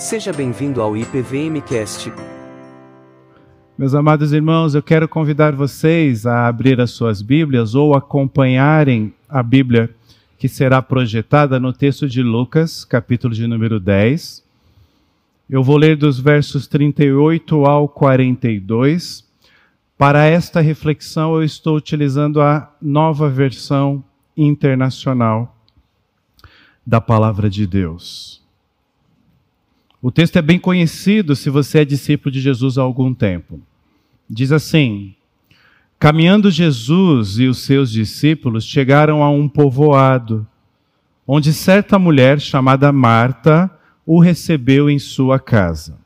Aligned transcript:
Seja 0.00 0.32
bem-vindo 0.32 0.80
ao 0.80 0.96
IPVMcast. 0.96 2.10
Meus 3.76 3.94
amados 3.94 4.32
irmãos, 4.32 4.74
eu 4.74 4.82
quero 4.82 5.06
convidar 5.06 5.54
vocês 5.54 6.24
a 6.24 6.48
abrir 6.48 6.80
as 6.80 6.92
suas 6.92 7.20
Bíblias 7.20 7.74
ou 7.74 7.94
acompanharem 7.94 9.12
a 9.28 9.42
Bíblia 9.42 9.94
que 10.38 10.48
será 10.48 10.80
projetada 10.80 11.60
no 11.60 11.70
texto 11.70 12.08
de 12.08 12.22
Lucas, 12.22 12.82
capítulo 12.82 13.34
de 13.34 13.46
número 13.46 13.78
10. 13.78 14.42
Eu 15.50 15.62
vou 15.62 15.76
ler 15.76 15.98
dos 15.98 16.18
versos 16.18 16.66
38 16.66 17.66
ao 17.66 17.86
42. 17.86 19.22
Para 19.98 20.24
esta 20.24 20.62
reflexão, 20.62 21.34
eu 21.34 21.44
estou 21.44 21.76
utilizando 21.76 22.40
a 22.40 22.74
nova 22.80 23.28
versão 23.28 24.02
internacional 24.34 25.54
da 26.86 27.02
palavra 27.02 27.50
de 27.50 27.66
Deus. 27.66 28.39
O 30.02 30.10
texto 30.10 30.36
é 30.36 30.42
bem 30.42 30.58
conhecido 30.58 31.36
se 31.36 31.50
você 31.50 31.80
é 31.80 31.84
discípulo 31.84 32.32
de 32.32 32.40
Jesus 32.40 32.78
há 32.78 32.82
algum 32.82 33.12
tempo. 33.12 33.60
Diz 34.28 34.50
assim: 34.50 35.14
Caminhando 35.98 36.50
Jesus 36.50 37.38
e 37.38 37.46
os 37.46 37.58
seus 37.58 37.92
discípulos 37.92 38.64
chegaram 38.64 39.22
a 39.22 39.28
um 39.28 39.46
povoado, 39.46 40.46
onde 41.26 41.52
certa 41.52 41.98
mulher 41.98 42.40
chamada 42.40 42.90
Marta 42.90 43.70
o 44.06 44.18
recebeu 44.18 44.88
em 44.88 44.98
sua 44.98 45.38
casa. 45.38 45.98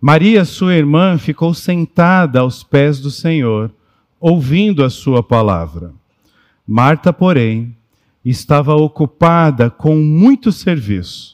Maria, 0.00 0.44
sua 0.44 0.74
irmã, 0.74 1.16
ficou 1.16 1.54
sentada 1.54 2.40
aos 2.40 2.64
pés 2.64 2.98
do 2.98 3.12
Senhor, 3.12 3.70
ouvindo 4.18 4.82
a 4.82 4.90
sua 4.90 5.22
palavra. 5.22 5.92
Marta, 6.66 7.12
porém, 7.12 7.76
estava 8.24 8.74
ocupada 8.74 9.70
com 9.70 9.94
muito 9.94 10.50
serviço 10.50 11.33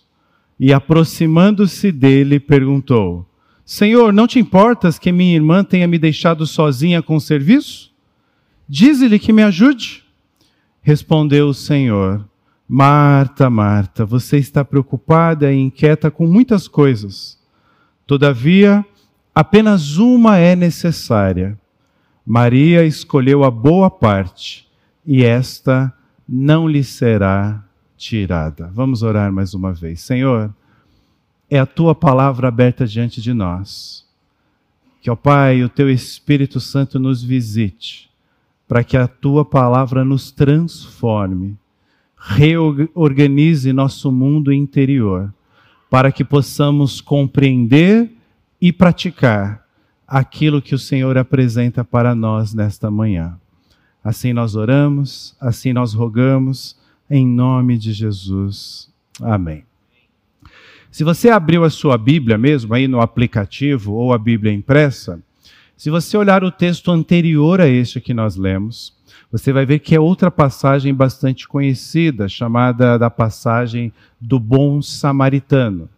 e, 0.61 0.75
aproximando-se 0.75 1.91
dele, 1.91 2.39
perguntou: 2.39 3.27
Senhor, 3.65 4.13
não 4.13 4.27
te 4.27 4.39
importas 4.39 4.99
que 4.99 5.11
minha 5.11 5.35
irmã 5.35 5.65
tenha 5.65 5.89
me 5.89 5.99
deixado 5.99 6.47
sozinha 6.47 7.01
com 7.02 7.17
o 7.17 7.21
serviço? 7.21 7.91
Dize-lhe 8.69 9.19
que 9.19 9.33
me 9.33 9.43
ajude. 9.43 10.05
Respondeu 10.83 11.49
o 11.49 11.55
Senhor: 11.55 12.29
Marta, 12.69 13.49
Marta, 13.49 14.05
você 14.05 14.37
está 14.37 14.63
preocupada 14.63 15.51
e 15.51 15.57
inquieta 15.57 16.11
com 16.11 16.27
muitas 16.27 16.69
coisas. 16.69 17.41
Todavia, 18.07 18.85
apenas 19.35 19.97
uma 19.97 20.37
é 20.37 20.55
necessária. 20.55 21.59
Maria 22.27 22.85
escolheu 22.85 23.45
a 23.45 23.51
boa 23.51 23.91
parte, 23.91 24.69
e 25.07 25.24
esta 25.24 25.91
não 26.29 26.69
lhe 26.69 26.85
será 26.85 27.65
tirada. 28.01 28.70
Vamos 28.74 29.02
orar 29.02 29.30
mais 29.30 29.52
uma 29.52 29.74
vez. 29.74 30.01
Senhor, 30.01 30.52
é 31.51 31.59
a 31.59 31.66
tua 31.66 31.95
palavra 31.95 32.48
aberta 32.48 32.87
diante 32.87 33.20
de 33.20 33.34
nós. 33.34 34.06
Que, 35.02 35.10
ó 35.10 35.15
Pai, 35.15 35.62
o 35.62 35.68
teu 35.68 35.90
Espírito 35.90 36.60
Santo 36.60 36.98
nos 36.98 37.23
visite, 37.23 38.10
para 38.66 38.82
que 38.82 38.96
a 38.96 39.06
tua 39.06 39.45
palavra 39.45 40.02
nos 40.02 40.30
transforme, 40.30 41.56
reorganize 42.16 43.71
nosso 43.73 44.10
mundo 44.10 44.51
interior, 44.51 45.32
para 45.90 46.10
que 46.10 46.24
possamos 46.24 47.02
compreender 47.02 48.10
e 48.60 48.73
praticar 48.73 49.66
aquilo 50.06 50.62
que 50.62 50.74
o 50.74 50.78
Senhor 50.78 51.18
apresenta 51.18 51.84
para 51.84 52.15
nós 52.15 52.54
nesta 52.54 52.90
manhã. 52.90 53.38
Assim 54.02 54.32
nós 54.32 54.54
oramos, 54.54 55.37
assim 55.38 55.73
nós 55.73 55.93
rogamos 55.93 56.80
em 57.11 57.27
nome 57.27 57.77
de 57.77 57.93
Jesus. 57.93 58.89
Amém. 59.21 59.65
Se 60.91 61.05
você 61.05 61.29
abriu 61.29 61.65
a 61.65 61.71
sua 61.71 61.99
Bíblia 61.99 62.39
mesmo 62.39 62.73
aí 62.73 62.87
no 62.87 63.01
aplicativo 63.01 63.95
ou 63.95 64.12
a 64.12 64.19
Bíblia 64.19 64.53
impressa, 64.53 65.21
se 65.77 65.91
você 65.91 66.17
olhar 66.17 66.45
o 66.45 66.51
texto 66.51 66.91
anterior 66.91 67.61
a 67.61 67.67
este 67.67 68.01
que 68.01 68.15
nós 68.15 68.37
lemos, 68.37 68.95
você 69.31 69.53
vai 69.53 69.65
ver 69.65 69.79
que 69.79 69.95
é 69.95 70.01
outra 70.01 70.31
passagem 70.31 70.95
bastante 70.95 71.49
conhecida, 71.49 72.29
chamada 72.29 72.99
da 72.99 73.09
passagem 73.09 73.93
do 74.21 74.39
bom 74.39 74.83
samaritano. 74.83 75.89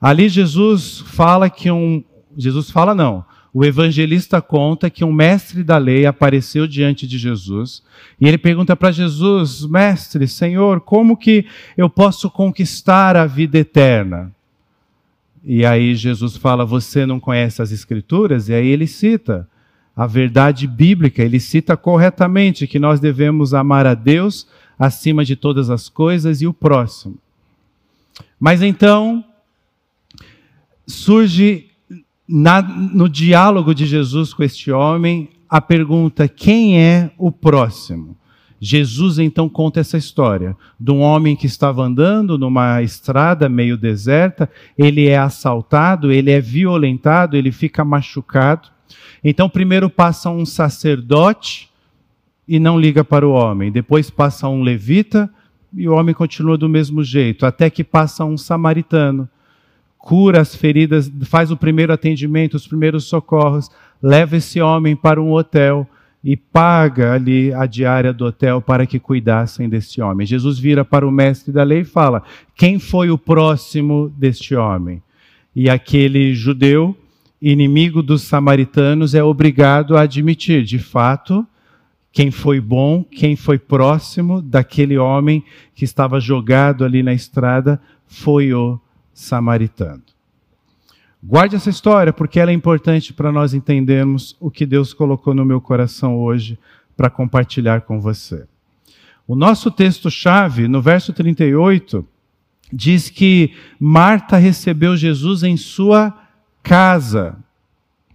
Ali 0.00 0.28
Jesus 0.28 1.00
fala 1.00 1.48
que 1.48 1.70
um 1.70 2.02
Jesus 2.36 2.70
fala 2.70 2.94
não, 2.94 3.24
o 3.54 3.64
evangelista 3.64 4.42
conta 4.42 4.90
que 4.90 5.04
um 5.04 5.12
mestre 5.12 5.62
da 5.62 5.78
lei 5.78 6.06
apareceu 6.06 6.66
diante 6.66 7.06
de 7.06 7.16
Jesus 7.16 7.84
e 8.20 8.26
ele 8.26 8.36
pergunta 8.36 8.74
para 8.74 8.90
Jesus: 8.90 9.64
Mestre, 9.64 10.26
Senhor, 10.26 10.80
como 10.80 11.16
que 11.16 11.46
eu 11.76 11.88
posso 11.88 12.28
conquistar 12.28 13.16
a 13.16 13.26
vida 13.26 13.56
eterna? 13.56 14.34
E 15.44 15.64
aí 15.64 15.94
Jesus 15.94 16.36
fala: 16.36 16.64
Você 16.64 17.06
não 17.06 17.20
conhece 17.20 17.62
as 17.62 17.70
Escrituras? 17.70 18.48
E 18.48 18.54
aí 18.54 18.66
ele 18.66 18.88
cita 18.88 19.48
a 19.94 20.04
verdade 20.04 20.66
bíblica, 20.66 21.22
ele 21.22 21.38
cita 21.38 21.76
corretamente 21.76 22.66
que 22.66 22.80
nós 22.80 22.98
devemos 22.98 23.54
amar 23.54 23.86
a 23.86 23.94
Deus 23.94 24.48
acima 24.76 25.24
de 25.24 25.36
todas 25.36 25.70
as 25.70 25.88
coisas 25.88 26.42
e 26.42 26.46
o 26.48 26.52
próximo. 26.52 27.16
Mas 28.40 28.62
então 28.62 29.24
surge 30.84 31.70
na, 32.28 32.62
no 32.62 33.08
diálogo 33.08 33.74
de 33.74 33.86
Jesus 33.86 34.32
com 34.32 34.42
este 34.42 34.72
homem, 34.72 35.30
a 35.48 35.60
pergunta: 35.60 36.26
quem 36.26 36.80
é 36.80 37.10
o 37.18 37.30
próximo? 37.30 38.16
Jesus 38.60 39.18
então 39.18 39.46
conta 39.46 39.80
essa 39.80 39.98
história 39.98 40.56
de 40.80 40.90
um 40.90 41.00
homem 41.00 41.36
que 41.36 41.44
estava 41.44 41.82
andando 41.82 42.38
numa 42.38 42.80
estrada 42.82 43.46
meio 43.46 43.76
deserta, 43.76 44.48
ele 44.78 45.06
é 45.06 45.18
assaltado, 45.18 46.10
ele 46.10 46.30
é 46.30 46.40
violentado, 46.40 47.36
ele 47.36 47.52
fica 47.52 47.84
machucado. 47.84 48.70
Então, 49.22 49.50
primeiro 49.50 49.90
passa 49.90 50.30
um 50.30 50.46
sacerdote 50.46 51.70
e 52.48 52.58
não 52.58 52.80
liga 52.80 53.04
para 53.04 53.26
o 53.26 53.32
homem, 53.32 53.70
depois 53.70 54.08
passa 54.08 54.48
um 54.48 54.62
levita 54.62 55.28
e 55.76 55.86
o 55.88 55.94
homem 55.94 56.14
continua 56.14 56.56
do 56.56 56.68
mesmo 56.68 57.02
jeito, 57.02 57.44
até 57.44 57.68
que 57.68 57.84
passa 57.84 58.24
um 58.24 58.36
samaritano 58.38 59.28
cura 60.04 60.42
as 60.42 60.54
feridas, 60.54 61.10
faz 61.22 61.50
o 61.50 61.56
primeiro 61.56 61.90
atendimento, 61.90 62.58
os 62.58 62.68
primeiros 62.68 63.04
socorros, 63.04 63.70
leva 64.02 64.36
esse 64.36 64.60
homem 64.60 64.94
para 64.94 65.18
um 65.18 65.32
hotel 65.32 65.88
e 66.22 66.36
paga 66.36 67.14
ali 67.14 67.54
a 67.54 67.64
diária 67.64 68.12
do 68.12 68.26
hotel 68.26 68.60
para 68.60 68.84
que 68.84 68.98
cuidassem 68.98 69.66
desse 69.66 70.02
homem. 70.02 70.26
Jesus 70.26 70.58
vira 70.58 70.84
para 70.84 71.08
o 71.08 71.10
mestre 71.10 71.50
da 71.50 71.62
lei 71.62 71.80
e 71.80 71.84
fala: 71.86 72.22
Quem 72.54 72.78
foi 72.78 73.08
o 73.08 73.16
próximo 73.16 74.12
deste 74.14 74.54
homem? 74.54 75.02
E 75.56 75.70
aquele 75.70 76.34
judeu, 76.34 76.94
inimigo 77.40 78.02
dos 78.02 78.24
samaritanos, 78.24 79.14
é 79.14 79.24
obrigado 79.24 79.96
a 79.96 80.02
admitir, 80.02 80.64
de 80.64 80.78
fato, 80.78 81.46
quem 82.12 82.30
foi 82.30 82.60
bom, 82.60 83.02
quem 83.02 83.36
foi 83.36 83.58
próximo 83.58 84.42
daquele 84.42 84.98
homem 84.98 85.42
que 85.74 85.86
estava 85.86 86.20
jogado 86.20 86.84
ali 86.84 87.02
na 87.02 87.14
estrada 87.14 87.80
foi 88.06 88.52
o 88.52 88.78
samaritano. 89.14 90.02
Guarde 91.22 91.56
essa 91.56 91.70
história 91.70 92.12
porque 92.12 92.38
ela 92.38 92.50
é 92.50 92.54
importante 92.54 93.14
para 93.14 93.32
nós 93.32 93.54
entendermos 93.54 94.36
o 94.38 94.50
que 94.50 94.66
Deus 94.66 94.92
colocou 94.92 95.34
no 95.34 95.44
meu 95.44 95.58
coração 95.60 96.18
hoje 96.18 96.58
para 96.94 97.08
compartilhar 97.08 97.80
com 97.82 97.98
você. 97.98 98.46
O 99.26 99.34
nosso 99.34 99.70
texto-chave, 99.70 100.68
no 100.68 100.82
verso 100.82 101.14
38, 101.14 102.06
diz 102.70 103.08
que 103.08 103.54
Marta 103.80 104.36
recebeu 104.36 104.96
Jesus 104.96 105.42
em 105.42 105.56
sua 105.56 106.14
casa. 106.62 107.36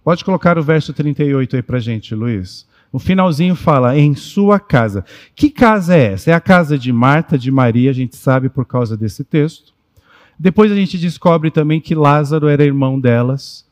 Pode 0.04 0.24
colocar 0.24 0.56
o 0.56 0.62
verso 0.62 0.92
38 0.92 1.56
aí 1.56 1.62
para 1.62 1.80
gente, 1.80 2.14
Luiz. 2.14 2.64
O 2.92 2.98
finalzinho 2.98 3.54
fala 3.54 3.96
em 3.98 4.14
sua 4.14 4.60
casa. 4.60 5.04
Que 5.34 5.50
casa 5.50 5.96
é 5.96 6.12
essa? 6.12 6.30
É 6.30 6.34
a 6.34 6.40
casa 6.40 6.78
de 6.78 6.92
Marta, 6.92 7.36
de 7.36 7.50
Maria, 7.50 7.90
a 7.90 7.94
gente 7.94 8.16
sabe 8.16 8.48
por 8.48 8.64
causa 8.64 8.96
desse 8.96 9.24
texto. 9.24 9.72
Depois 10.42 10.72
a 10.72 10.74
gente 10.74 10.96
descobre 10.96 11.50
também 11.50 11.78
que 11.82 11.94
Lázaro 11.94 12.48
era 12.48 12.64
irmão 12.64 12.98
delas 12.98 13.68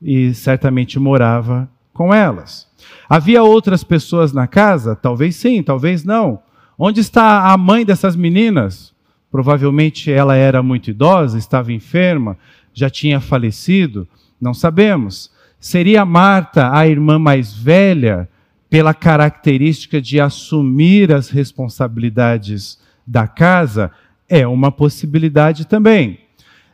e 0.00 0.32
certamente 0.32 0.98
morava 0.98 1.68
com 1.92 2.12
elas. 2.12 2.66
Havia 3.06 3.42
outras 3.42 3.84
pessoas 3.84 4.32
na 4.32 4.46
casa? 4.46 4.96
Talvez 4.96 5.36
sim, 5.36 5.62
talvez 5.62 6.04
não. 6.04 6.38
Onde 6.78 7.00
está 7.00 7.52
a 7.52 7.56
mãe 7.58 7.84
dessas 7.84 8.16
meninas? 8.16 8.94
Provavelmente 9.30 10.10
ela 10.10 10.34
era 10.34 10.62
muito 10.62 10.88
idosa, 10.88 11.36
estava 11.36 11.70
enferma, 11.70 12.38
já 12.72 12.88
tinha 12.88 13.20
falecido, 13.20 14.08
não 14.40 14.54
sabemos. 14.54 15.30
Seria 15.60 16.06
Marta 16.06 16.74
a 16.74 16.88
irmã 16.88 17.18
mais 17.18 17.52
velha, 17.52 18.26
pela 18.70 18.94
característica 18.94 20.00
de 20.00 20.18
assumir 20.18 21.12
as 21.12 21.28
responsabilidades 21.28 22.78
da 23.06 23.28
casa? 23.28 23.92
É 24.28 24.46
uma 24.46 24.72
possibilidade 24.72 25.66
também. 25.66 26.18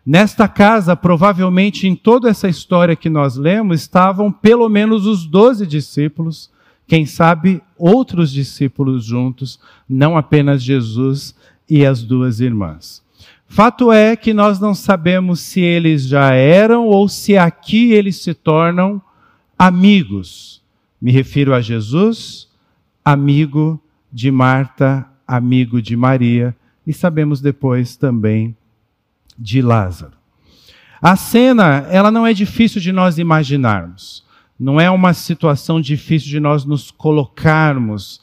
Nesta 0.05 0.49
casa, 0.49 0.97
provavelmente 0.97 1.87
em 1.87 1.95
toda 1.95 2.29
essa 2.29 2.49
história 2.49 2.97
que 2.97 3.09
nós 3.09 3.37
lemos, 3.37 3.81
estavam 3.81 4.33
pelo 4.33 4.69
menos 4.69 5.07
os 5.07 5.25
doze 5.25 5.67
discípulos, 5.67 6.51
quem 6.89 7.07
sabe 7.07 7.63
outros 7.79 8.33
discípulos 8.33 9.05
juntos, 9.05 9.61
não 9.89 10.17
apenas 10.17 10.63
Jesus 10.63 11.35
e 11.71 11.87
as 11.87 12.03
duas 12.03 12.41
irmãs. 12.41 13.03
Fato 13.47 13.93
é 13.93 14.17
que 14.17 14.33
nós 14.33 14.59
não 14.59 14.75
sabemos 14.75 15.41
se 15.41 15.61
eles 15.61 16.03
já 16.03 16.33
eram 16.33 16.87
ou 16.87 17.07
se 17.07 17.37
aqui 17.37 17.93
eles 17.93 18.17
se 18.17 18.35
tornam 18.35 19.01
amigos. 19.59 20.63
Me 21.01 21.13
refiro 21.13 21.55
a 21.55 21.61
Jesus, 21.61 22.49
amigo 23.05 23.81
de 24.11 24.31
Marta, 24.31 25.07
amigo 25.29 25.81
de 25.81 25.97
Maria, 25.97 26.57
e 26.87 26.93
sabemos 26.93 27.41
depois 27.41 27.97
também 27.97 28.57
de 29.39 29.63
Lázaro. 29.63 30.13
A 31.01 31.17
cena, 31.17 31.87
ela 31.91 32.11
não 32.11 32.27
é 32.27 32.33
difícil 32.33 32.81
de 32.81 32.93
nós 32.93 33.19
imaginarmos. 33.19 34.25
Não 34.59 34.81
é 34.81 34.89
uma 34.89 35.13
situação 35.13 35.81
difícil 35.81 36.29
de 36.29 36.39
nós 36.39 36.65
nos 36.65 36.93
colocarmos 36.93 38.21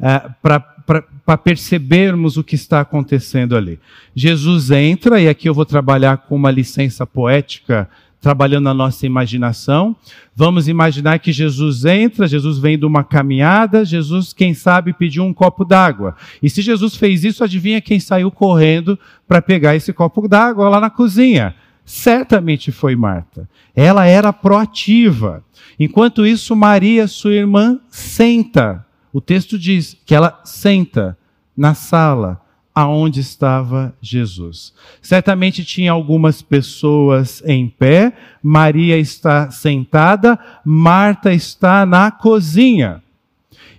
uh, 0.00 0.34
para 0.40 1.36
percebermos 1.36 2.38
o 2.38 2.44
que 2.44 2.54
está 2.54 2.80
acontecendo 2.80 3.54
ali. 3.54 3.78
Jesus 4.14 4.70
entra, 4.70 5.20
e 5.20 5.28
aqui 5.28 5.48
eu 5.48 5.54
vou 5.54 5.66
trabalhar 5.66 6.16
com 6.18 6.34
uma 6.34 6.50
licença 6.50 7.06
poética, 7.06 7.88
trabalhando 8.22 8.70
a 8.70 8.74
nossa 8.74 9.04
imaginação. 9.04 9.94
Vamos 10.34 10.68
imaginar 10.68 11.18
que 11.18 11.30
Jesus 11.30 11.84
entra, 11.84 12.26
Jesus 12.26 12.58
vem 12.58 12.78
de 12.78 12.86
uma 12.86 13.04
caminhada, 13.04 13.84
Jesus, 13.84 14.32
quem 14.32 14.54
sabe, 14.54 14.94
pediu 14.94 15.22
um 15.22 15.34
copo 15.34 15.62
d'água. 15.62 16.16
E 16.42 16.48
se 16.48 16.62
Jesus 16.62 16.96
fez 16.96 17.22
isso, 17.24 17.44
adivinha 17.44 17.82
quem 17.82 18.00
saiu 18.00 18.30
correndo 18.30 18.98
para 19.28 19.42
pegar 19.42 19.76
esse 19.76 19.92
copo 19.92 20.26
d'água 20.26 20.70
lá 20.70 20.80
na 20.80 20.88
cozinha? 20.88 21.54
Certamente 21.84 22.72
foi 22.72 22.96
Marta. 22.96 23.46
Ela 23.76 24.06
era 24.06 24.32
proativa. 24.32 25.44
Enquanto 25.78 26.24
isso, 26.24 26.56
Maria, 26.56 27.06
sua 27.06 27.34
irmã, 27.34 27.78
senta 27.90 28.86
o 29.12 29.20
texto 29.20 29.58
diz 29.58 29.96
que 30.06 30.14
ela 30.14 30.40
senta 30.42 31.16
na 31.54 31.74
sala 31.74 32.40
aonde 32.74 33.20
estava 33.20 33.94
Jesus. 34.00 34.72
Certamente 35.00 35.64
tinha 35.64 35.92
algumas 35.92 36.40
pessoas 36.40 37.42
em 37.46 37.68
pé, 37.68 38.12
Maria 38.42 38.96
está 38.98 39.50
sentada, 39.50 40.38
Marta 40.64 41.32
está 41.32 41.84
na 41.84 42.10
cozinha. 42.10 43.02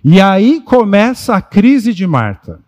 E 0.04 0.20
aí 0.20 0.60
começa 0.60 1.34
a 1.34 1.42
crise 1.42 1.92
de 1.92 2.06
Marta. 2.06 2.60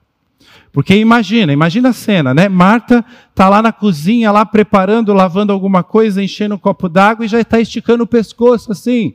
Porque 0.72 0.94
imagina, 0.94 1.52
imagina 1.52 1.88
a 1.88 1.92
cena, 1.92 2.34
né? 2.34 2.48
Marta 2.48 3.04
está 3.30 3.48
lá 3.48 3.62
na 3.62 3.72
cozinha, 3.72 4.30
lá 4.30 4.44
preparando, 4.44 5.14
lavando 5.14 5.52
alguma 5.52 5.82
coisa, 5.82 6.22
enchendo 6.22 6.54
um 6.54 6.58
copo 6.58 6.88
d'água 6.88 7.24
e 7.24 7.28
já 7.28 7.40
está 7.40 7.58
esticando 7.58 8.04
o 8.04 8.06
pescoço 8.06 8.72
assim. 8.72 9.14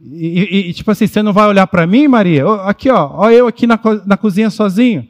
E, 0.00 0.68
e, 0.68 0.72
tipo 0.72 0.90
assim, 0.90 1.06
você 1.06 1.22
não 1.22 1.32
vai 1.32 1.48
olhar 1.48 1.66
para 1.66 1.86
mim, 1.86 2.06
Maria? 2.06 2.44
Aqui, 2.62 2.88
ó, 2.88 3.10
ó 3.12 3.30
eu 3.30 3.46
aqui 3.46 3.66
na, 3.66 3.78
na 4.06 4.16
cozinha 4.16 4.48
sozinho. 4.48 5.06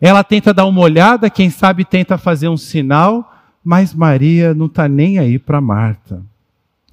Ela 0.00 0.24
tenta 0.24 0.54
dar 0.54 0.64
uma 0.66 0.80
olhada, 0.80 1.28
quem 1.28 1.50
sabe 1.50 1.84
tenta 1.84 2.16
fazer 2.16 2.48
um 2.48 2.56
sinal, 2.56 3.34
mas 3.62 3.92
Maria 3.92 4.54
não 4.54 4.66
está 4.66 4.88
nem 4.88 5.18
aí 5.18 5.38
para 5.38 5.60
Marta. 5.60 6.22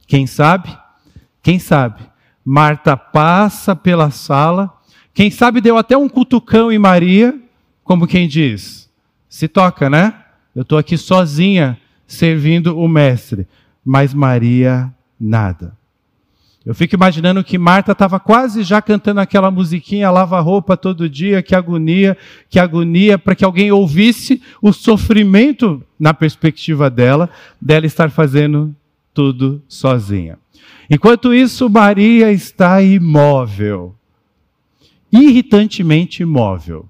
Quem 0.05 0.27
sabe? 0.27 0.77
Quem 1.41 1.59
sabe? 1.59 2.01
Marta 2.43 2.97
passa 2.97 3.75
pela 3.75 4.09
sala, 4.09 4.73
quem 5.13 5.31
sabe 5.31 5.61
deu 5.61 5.77
até 5.77 5.97
um 5.97 6.09
cutucão 6.09 6.71
em 6.71 6.77
Maria, 6.77 7.39
como 7.83 8.07
quem 8.07 8.27
diz: 8.27 8.89
se 9.29 9.47
toca, 9.47 9.89
né? 9.89 10.13
Eu 10.55 10.63
estou 10.63 10.77
aqui 10.77 10.97
sozinha 10.97 11.79
servindo 12.07 12.77
o 12.77 12.87
mestre. 12.87 13.47
Mas 13.85 14.13
Maria, 14.13 14.91
nada. 15.19 15.76
Eu 16.67 16.75
fico 16.75 16.95
imaginando 16.95 17.45
que 17.45 17.57
Marta 17.57 17.93
estava 17.93 18.19
quase 18.19 18.61
já 18.61 18.81
cantando 18.81 19.21
aquela 19.21 19.49
musiquinha, 19.49 20.11
lava 20.11 20.37
roupa 20.41 20.75
todo 20.75 21.07
dia, 21.07 21.41
que 21.41 21.55
agonia, 21.55 22.17
que 22.49 22.59
agonia, 22.59 23.17
para 23.17 23.33
que 23.33 23.45
alguém 23.45 23.71
ouvisse 23.71 24.41
o 24.61 24.73
sofrimento 24.73 25.81
na 25.97 26.13
perspectiva 26.13 26.89
dela, 26.89 27.29
dela 27.61 27.85
estar 27.85 28.11
fazendo 28.11 28.75
tudo 29.13 29.63
sozinha. 29.65 30.37
Enquanto 30.89 31.33
isso, 31.33 31.69
Maria 31.69 32.33
está 32.33 32.81
imóvel, 32.81 33.95
irritantemente 35.09 36.21
imóvel. 36.21 36.85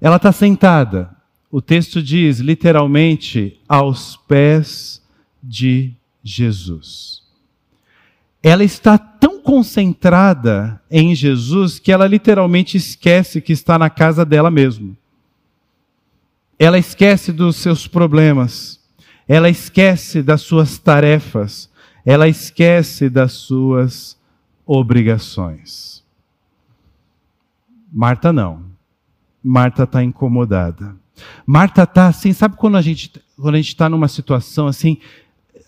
Ela 0.00 0.16
está 0.16 0.32
sentada. 0.32 1.14
O 1.50 1.60
texto 1.60 2.02
diz, 2.02 2.38
literalmente, 2.38 3.60
aos 3.68 4.16
pés 4.26 5.02
de 5.42 5.92
Jesus 6.22 7.23
ela 8.44 8.62
está 8.62 8.98
tão 8.98 9.40
concentrada 9.40 10.78
em 10.90 11.14
Jesus 11.14 11.78
que 11.78 11.90
ela 11.90 12.06
literalmente 12.06 12.76
esquece 12.76 13.40
que 13.40 13.54
está 13.54 13.78
na 13.78 13.88
casa 13.88 14.22
dela 14.22 14.50
mesmo. 14.50 14.94
Ela 16.58 16.78
esquece 16.78 17.32
dos 17.32 17.56
seus 17.56 17.88
problemas, 17.88 18.78
ela 19.26 19.48
esquece 19.48 20.22
das 20.22 20.42
suas 20.42 20.76
tarefas, 20.76 21.70
ela 22.04 22.28
esquece 22.28 23.08
das 23.08 23.32
suas 23.32 24.20
obrigações. 24.66 26.04
Marta 27.90 28.30
não. 28.30 28.62
Marta 29.42 29.84
está 29.84 30.04
incomodada. 30.04 30.94
Marta 31.46 31.84
está 31.84 32.08
assim, 32.08 32.34
sabe 32.34 32.56
quando 32.56 32.76
a 32.76 32.82
gente 32.82 33.10
quando 33.36 33.54
a 33.54 33.58
gente 33.58 33.68
está 33.68 33.88
numa 33.88 34.06
situação 34.06 34.66
assim 34.66 34.98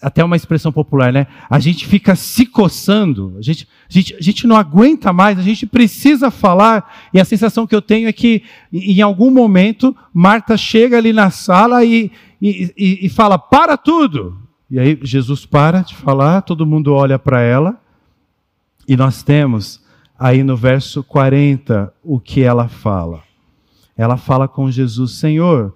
até 0.06 0.22
uma 0.22 0.36
expressão 0.36 0.70
popular, 0.70 1.12
né? 1.12 1.26
A 1.50 1.58
gente 1.58 1.84
fica 1.84 2.14
se 2.14 2.46
coçando, 2.46 3.34
a 3.40 3.42
gente, 3.42 3.66
a, 3.90 3.92
gente, 3.92 4.14
a 4.14 4.20
gente 4.20 4.46
não 4.46 4.54
aguenta 4.54 5.12
mais, 5.12 5.36
a 5.36 5.42
gente 5.42 5.66
precisa 5.66 6.30
falar, 6.30 7.08
e 7.12 7.18
a 7.18 7.24
sensação 7.24 7.66
que 7.66 7.74
eu 7.74 7.82
tenho 7.82 8.08
é 8.08 8.12
que, 8.12 8.44
em 8.72 9.00
algum 9.02 9.32
momento, 9.32 9.96
Marta 10.14 10.56
chega 10.56 10.96
ali 10.96 11.12
na 11.12 11.32
sala 11.32 11.84
e, 11.84 12.12
e, 12.40 12.72
e, 12.78 13.06
e 13.06 13.08
fala: 13.08 13.36
para 13.36 13.76
tudo! 13.76 14.38
E 14.70 14.78
aí 14.78 14.96
Jesus 15.02 15.44
para 15.44 15.80
de 15.80 15.96
falar, 15.96 16.42
todo 16.42 16.64
mundo 16.64 16.94
olha 16.94 17.18
para 17.18 17.40
ela, 17.40 17.76
e 18.86 18.96
nós 18.96 19.24
temos 19.24 19.82
aí 20.16 20.44
no 20.44 20.56
verso 20.56 21.02
40 21.02 21.92
o 22.04 22.20
que 22.20 22.42
ela 22.42 22.68
fala. 22.68 23.24
Ela 23.96 24.16
fala 24.16 24.46
com 24.46 24.70
Jesus: 24.70 25.18
Senhor, 25.18 25.74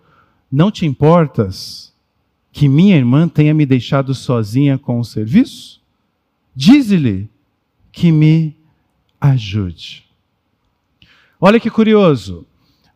não 0.53 0.71
te 0.71 0.87
importas 0.87 1.90
que 2.53 2.69
minha 2.69 2.97
irmã 2.97 3.29
tenha 3.29 3.55
me 3.55 3.65
deixado 3.65 4.15
sozinha 4.15 4.77
com 4.79 4.99
o 4.99 5.05
serviço? 5.05 5.81
Dize-lhe 6.55 7.31
que 7.93 8.11
me 8.11 8.57
ajude. 9.21 10.05
Olha 11.41 11.61
que 11.61 11.71
curioso. 11.71 12.47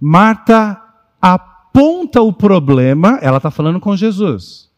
Marta 0.01 0.81
aponta 1.21 2.21
o 2.21 2.33
problema, 2.33 3.19
ela 3.23 3.39
está 3.39 3.51
falando 3.51 3.81
com 3.81 3.97
Jesus. 3.97 4.71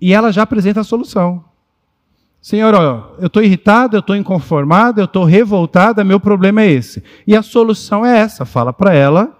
E 0.00 0.12
ela 0.12 0.32
já 0.32 0.42
apresenta 0.42 0.80
a 0.80 0.84
solução. 0.84 1.44
Senhor, 2.40 2.74
ó, 2.74 3.14
eu 3.20 3.28
estou 3.28 3.40
irritada, 3.40 3.96
eu 3.96 4.00
estou 4.00 4.16
inconformada, 4.16 5.00
eu 5.00 5.04
estou 5.04 5.24
revoltada, 5.24 6.02
meu 6.02 6.18
problema 6.18 6.62
é 6.62 6.72
esse. 6.72 7.02
E 7.24 7.36
a 7.36 7.42
solução 7.42 8.04
é 8.04 8.18
essa: 8.18 8.44
fala 8.44 8.72
para 8.72 8.92
ela 8.92 9.38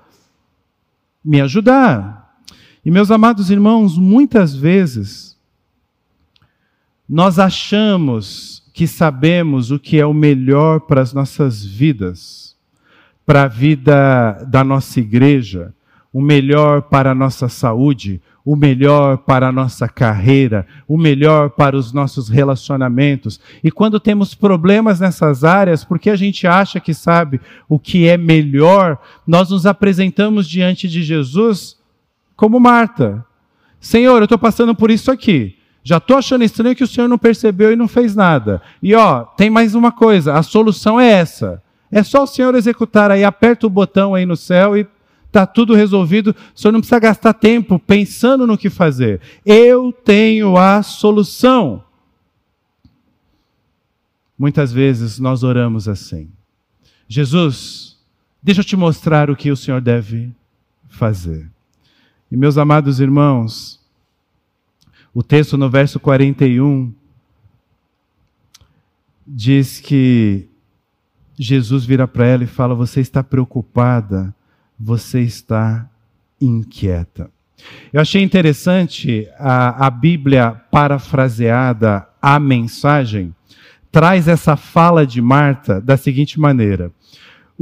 me 1.25 1.41
ajudar. 1.41 2.22
E 2.85 2.91
meus 2.91 3.13
amados 3.13 3.49
irmãos, 3.49 3.97
muitas 3.97 4.55
vezes 4.57 5.39
nós 7.09 7.39
achamos 7.39 8.63
que 8.73 8.89
sabemos 8.89 9.71
o 9.71 9.79
que 9.79 10.01
é 10.01 10.07
o 10.07 10.13
melhor 10.13 10.81
para 10.81 11.01
as 11.01 11.13
nossas 11.13 11.65
vidas, 11.65 12.57
para 13.25 13.45
a 13.45 13.49
vida 13.49 14.45
da 14.49 14.65
nossa 14.65 14.99
igreja, 14.99 15.73
o 16.13 16.21
melhor 16.21 16.83
para 16.83 17.13
a 17.13 17.15
nossa 17.15 17.49
saúde, 17.49 18.21
o 18.45 18.57
melhor 18.57 19.19
para 19.19 19.49
a 19.49 19.53
nossa 19.53 19.89
carreira, 19.89 20.67
o 20.89 20.99
melhor 20.99 21.51
para 21.51 21.77
os 21.77 21.93
nossos 21.93 22.29
relacionamentos. 22.29 23.39
E 23.63 23.71
quando 23.71 24.01
temos 24.01 24.35
problemas 24.35 24.99
nessas 24.99 25.45
áreas, 25.45 25.85
porque 25.85 26.11
a 26.11 26.17
gente 26.17 26.49
acha 26.49 26.81
que 26.81 26.93
sabe 26.93 27.41
o 27.69 27.79
que 27.79 28.09
é 28.09 28.17
melhor, 28.17 28.99
nós 29.25 29.51
nos 29.51 29.67
apresentamos 29.67 30.49
diante 30.49 30.89
de 30.89 31.05
Jesus 31.05 31.81
como 32.43 32.59
Marta. 32.59 33.25
Senhor, 33.79 34.17
eu 34.17 34.25
estou 34.25 34.37
passando 34.37 34.75
por 34.75 34.91
isso 34.91 35.13
aqui. 35.13 35.57
Já 35.85 35.99
estou 35.99 36.17
achando 36.17 36.43
estranho 36.43 36.75
que 36.75 36.83
o 36.83 36.89
Senhor 36.89 37.07
não 37.07 37.17
percebeu 37.17 37.73
e 37.73 37.77
não 37.77 37.87
fez 37.87 38.17
nada. 38.17 38.61
E 38.83 38.97
ó, 38.97 39.23
tem 39.23 39.49
mais 39.49 39.77
uma 39.77 39.93
coisa: 39.93 40.35
a 40.35 40.43
solução 40.43 40.99
é 40.99 41.09
essa. 41.09 41.63
É 41.89 42.03
só 42.03 42.25
o 42.25 42.27
Senhor 42.27 42.53
executar 42.57 43.13
aí, 43.13 43.23
aperta 43.23 43.65
o 43.65 43.71
botão 43.71 44.13
aí 44.13 44.27
no 44.27 44.37
céu 44.37 44.77
e 44.77 44.85
está 45.25 45.47
tudo 45.47 45.73
resolvido. 45.73 46.35
O 46.53 46.59
Senhor 46.59 46.73
não 46.73 46.81
precisa 46.81 46.99
gastar 46.99 47.33
tempo 47.33 47.79
pensando 47.79 48.45
no 48.45 48.59
que 48.59 48.69
fazer. 48.69 49.21
Eu 49.47 49.93
tenho 49.93 50.57
a 50.57 50.83
solução. 50.83 51.85
Muitas 54.37 54.73
vezes 54.73 55.21
nós 55.21 55.45
oramos 55.45 55.89
assim: 55.89 56.29
Jesus, 57.07 57.97
deixa 58.43 58.63
eu 58.63 58.65
te 58.65 58.75
mostrar 58.75 59.31
o 59.31 59.37
que 59.37 59.49
o 59.49 59.57
Senhor 59.57 59.81
deve 59.81 60.33
fazer. 60.89 61.52
E 62.33 62.37
meus 62.37 62.57
amados 62.57 62.99
irmãos, 62.99 63.79
o 65.13 65.23
texto 65.23 65.59
no 65.59 65.69
verso 65.69 66.01
41 66.01 66.91
diz 69.27 69.79
que 69.81 70.49
Jesus 71.39 71.85
vira 71.85 72.09
para 72.09 72.25
ela 72.27 72.45
e 72.45 72.47
fala: 72.47 72.75
Você 72.75 73.03
está 73.03 73.23
preocupada, 73.23 74.35
você 74.81 75.21
está 75.21 75.87
inquieta. 76.41 77.31
Eu 77.93 78.01
achei 78.01 78.23
interessante 78.23 79.29
a, 79.39 79.87
a 79.87 79.91
Bíblia 79.91 80.53
parafraseada, 80.71 82.09
a 82.23 82.41
mensagem, 82.41 83.35
traz 83.91 84.27
essa 84.27 84.57
fala 84.57 85.07
de 85.07 85.21
Marta 85.21 85.83
da 85.83 85.99
seguinte 85.99 86.41
maneira: 86.41 86.91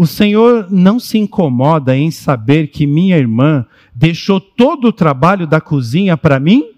O 0.00 0.07
Senhor 0.07 0.66
não 0.71 0.99
se 0.99 1.19
incomoda 1.19 1.95
em 1.95 2.11
saber 2.11 2.69
que 2.69 2.87
minha 2.87 3.19
irmã 3.19 3.66
deixou 3.95 4.40
todo 4.40 4.87
o 4.87 4.92
trabalho 4.95 5.47
da 5.47 5.61
cozinha 5.61 6.16
para 6.16 6.40
mim? 6.40 6.71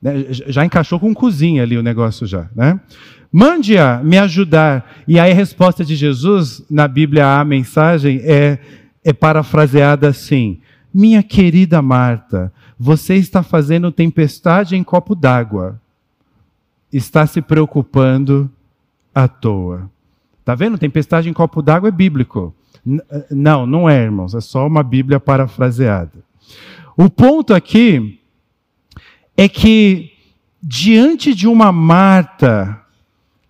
Né, 0.00 0.24
já 0.30 0.64
encaixou 0.64 0.98
com 0.98 1.12
cozinha 1.12 1.62
ali 1.62 1.76
o 1.76 1.82
negócio 1.82 2.26
já, 2.26 2.48
né? 2.56 2.80
Mande-a 3.30 4.00
me 4.02 4.16
ajudar. 4.16 5.02
E 5.06 5.20
aí 5.20 5.32
a 5.32 5.34
resposta 5.34 5.84
de 5.84 5.94
Jesus 5.94 6.64
na 6.70 6.88
Bíblia, 6.88 7.38
a 7.38 7.44
mensagem 7.44 8.22
é, 8.24 8.58
é 9.04 9.12
parafraseada 9.12 10.08
assim: 10.08 10.62
Minha 10.94 11.22
querida 11.22 11.82
Marta, 11.82 12.50
você 12.78 13.16
está 13.16 13.42
fazendo 13.42 13.92
tempestade 13.92 14.74
em 14.74 14.82
copo 14.82 15.14
d'água. 15.14 15.78
Está 16.90 17.26
se 17.26 17.42
preocupando 17.42 18.50
à 19.14 19.28
toa. 19.28 19.90
Tá 20.44 20.54
vendo? 20.54 20.78
Tempestade 20.78 21.28
em 21.28 21.32
copo 21.32 21.62
d'água 21.62 21.88
é 21.88 21.92
bíblico. 21.92 22.54
Não, 23.30 23.64
não 23.66 23.88
é, 23.88 24.02
irmãos. 24.02 24.34
É 24.34 24.40
só 24.40 24.66
uma 24.66 24.82
Bíblia 24.82 25.20
parafraseada. 25.20 26.24
O 26.96 27.08
ponto 27.08 27.54
aqui 27.54 28.20
é 29.36 29.48
que, 29.48 30.10
diante 30.62 31.34
de 31.34 31.46
uma 31.46 31.70
Marta 31.72 32.80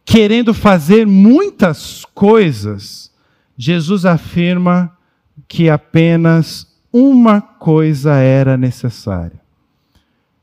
querendo 0.04 0.52
fazer 0.52 1.06
muitas 1.06 2.04
coisas, 2.14 3.10
Jesus 3.56 4.04
afirma 4.04 4.96
que 5.48 5.70
apenas 5.70 6.66
uma 6.92 7.40
coisa 7.40 8.16
era 8.16 8.56
necessária. 8.56 9.40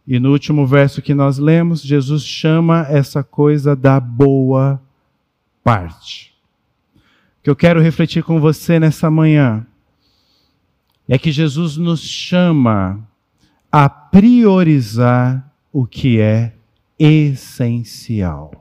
E 0.08 0.20
no 0.20 0.32
último 0.32 0.66
verso 0.66 1.04
que 1.04 1.14
nós 1.14 1.38
lemos, 1.38 1.84
Jesus 1.84 2.24
chama 2.24 2.88
essa 2.90 3.24
coisa 3.24 3.76
da 3.76 4.00
boa 4.00 4.82
parte. 5.64 6.29
Que 7.50 7.52
eu 7.52 7.56
quero 7.56 7.82
refletir 7.82 8.24
com 8.24 8.40
você 8.40 8.80
nessa 8.80 9.10
manhã 9.10 9.66
é 11.08 11.18
que 11.18 11.32
Jesus 11.32 11.78
nos 11.78 12.00
chama 12.00 13.04
a 13.72 13.90
priorizar 13.90 15.52
o 15.74 15.88
que 15.88 16.22
é 16.22 16.54
essencial 17.00 18.52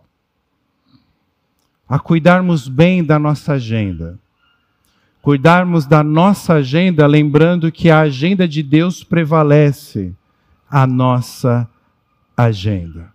a 1.87 1.99
cuidarmos 1.99 2.67
bem 2.67 3.05
da 3.05 3.19
nossa 3.19 3.53
agenda. 3.53 4.19
Cuidarmos 5.21 5.85
da 5.85 6.03
nossa 6.03 6.55
agenda, 6.55 7.07
lembrando 7.07 7.71
que 7.71 7.91
a 7.91 8.01
agenda 8.01 8.49
de 8.49 8.63
Deus 8.63 9.05
prevalece 9.05 10.15
a 10.67 10.87
nossa 10.87 11.69
agenda. 12.35 13.13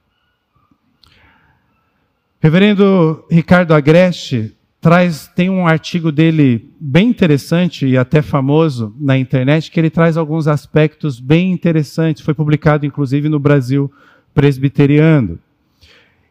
Reverendo 2.39 3.25
Ricardo 3.27 3.73
Agreste 3.73 4.55
traz, 4.83 5.31
tem 5.33 5.49
um 5.49 5.65
artigo 5.65 6.11
dele 6.11 6.69
bem 6.77 7.07
interessante 7.07 7.87
e 7.87 7.97
até 7.97 8.21
famoso 8.21 8.93
na 8.99 9.17
internet, 9.17 9.71
que 9.71 9.79
ele 9.79 9.89
traz 9.89 10.17
alguns 10.17 10.45
aspectos 10.45 11.21
bem 11.21 11.53
interessantes. 11.53 12.21
Foi 12.21 12.33
publicado, 12.33 12.85
inclusive, 12.85 13.29
no 13.29 13.39
Brasil 13.39 13.89
Presbiteriano. 14.33 15.39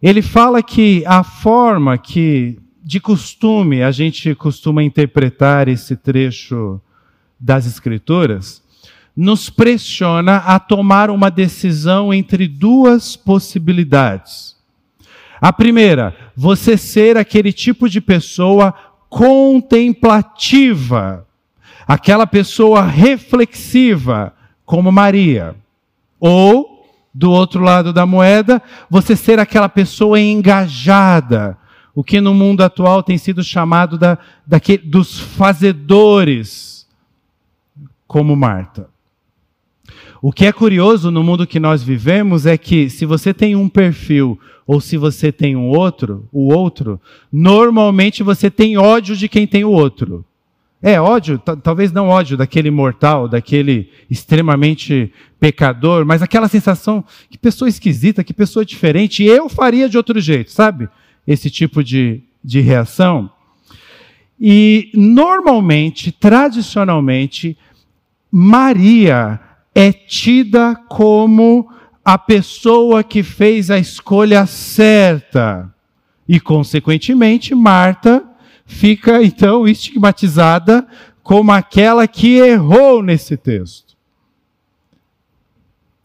Ele 0.02 0.20
fala 0.20 0.62
que 0.62 1.02
a 1.06 1.24
forma 1.24 1.96
que, 1.96 2.58
de 2.84 3.00
costume, 3.00 3.82
a 3.82 3.90
gente 3.90 4.34
costuma 4.34 4.82
interpretar 4.82 5.66
esse 5.66 5.96
trecho 5.96 6.78
das 7.40 7.66
Escrituras, 7.66 8.62
nos 9.16 9.48
pressiona 9.48 10.36
a 10.36 10.60
tomar 10.60 11.08
uma 11.08 11.30
decisão 11.30 12.12
entre 12.12 12.46
duas 12.46 13.16
possibilidades. 13.16 14.56
A 15.42 15.52
primeira, 15.52 16.16
você 16.36 16.76
ser 16.76 17.18
aquele 17.18 17.52
tipo 17.52 17.88
de 17.88 18.00
pessoa 18.00 18.72
contemplativa, 19.08 21.26
aquela 21.84 22.28
pessoa 22.28 22.82
reflexiva, 22.82 24.32
como 24.64 24.92
Maria. 24.92 25.56
Ou 26.20 26.86
do 27.12 27.32
outro 27.32 27.60
lado 27.60 27.92
da 27.92 28.06
moeda, 28.06 28.62
você 28.88 29.16
ser 29.16 29.40
aquela 29.40 29.68
pessoa 29.68 30.20
engajada, 30.20 31.58
o 31.92 32.04
que 32.04 32.20
no 32.20 32.32
mundo 32.32 32.62
atual 32.62 33.02
tem 33.02 33.18
sido 33.18 33.42
chamado 33.42 33.98
da, 33.98 34.16
daquele, 34.46 34.84
dos 34.84 35.18
fazedores, 35.18 36.86
como 38.06 38.36
Marta. 38.36 38.91
O 40.24 40.30
que 40.30 40.46
é 40.46 40.52
curioso 40.52 41.10
no 41.10 41.20
mundo 41.20 41.48
que 41.48 41.58
nós 41.58 41.82
vivemos 41.82 42.46
é 42.46 42.56
que 42.56 42.88
se 42.88 43.04
você 43.04 43.34
tem 43.34 43.56
um 43.56 43.68
perfil 43.68 44.38
ou 44.64 44.80
se 44.80 44.96
você 44.96 45.32
tem 45.32 45.56
um 45.56 45.66
outro, 45.66 46.28
o 46.30 46.54
outro, 46.54 47.00
normalmente 47.32 48.22
você 48.22 48.48
tem 48.48 48.78
ódio 48.78 49.16
de 49.16 49.28
quem 49.28 49.48
tem 49.48 49.64
o 49.64 49.70
outro. 49.70 50.24
É 50.80 51.00
ódio, 51.00 51.40
talvez 51.40 51.90
não 51.90 52.08
ódio 52.08 52.36
daquele 52.36 52.70
mortal, 52.70 53.26
daquele 53.26 53.90
extremamente 54.08 55.12
pecador, 55.40 56.06
mas 56.06 56.22
aquela 56.22 56.46
sensação 56.46 57.04
que 57.28 57.36
pessoa 57.36 57.68
esquisita, 57.68 58.22
que 58.22 58.32
pessoa 58.32 58.64
diferente, 58.64 59.24
eu 59.24 59.48
faria 59.48 59.88
de 59.88 59.96
outro 59.96 60.20
jeito, 60.20 60.52
sabe? 60.52 60.88
Esse 61.26 61.50
tipo 61.50 61.82
de, 61.82 62.22
de 62.44 62.60
reação. 62.60 63.28
E 64.40 64.88
normalmente, 64.94 66.12
tradicionalmente, 66.12 67.58
Maria 68.30 69.40
é 69.74 69.92
tida 69.92 70.74
como 70.88 71.68
a 72.04 72.18
pessoa 72.18 73.02
que 73.02 73.22
fez 73.22 73.70
a 73.70 73.78
escolha 73.78 74.46
certa. 74.46 75.72
E, 76.28 76.40
consequentemente, 76.40 77.54
Marta 77.54 78.24
fica 78.64 79.22
então 79.22 79.66
estigmatizada 79.66 80.86
como 81.22 81.52
aquela 81.52 82.06
que 82.08 82.36
errou 82.38 83.02
nesse 83.02 83.36
texto. 83.36 83.96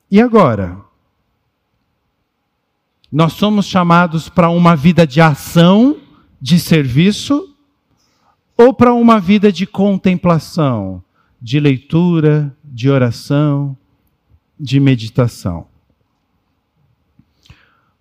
E 0.10 0.22
agora? 0.22 0.78
Nós 3.12 3.34
somos 3.34 3.66
chamados 3.66 4.30
para 4.30 4.50
uma 4.50 4.76
vida 4.76 5.08
de 5.08 5.22
ação, 5.22 5.98
de 6.42 6.60
serviço, 6.60 7.56
ou 8.58 8.74
para 8.74 8.94
uma 8.94 9.20
vida 9.20 9.52
de 9.52 9.66
contemplação, 9.66 11.04
de 11.42 11.60
leitura, 11.60 12.56
de 12.78 12.92
oração, 12.92 13.76
de 14.60 14.80
meditação? 14.80 15.66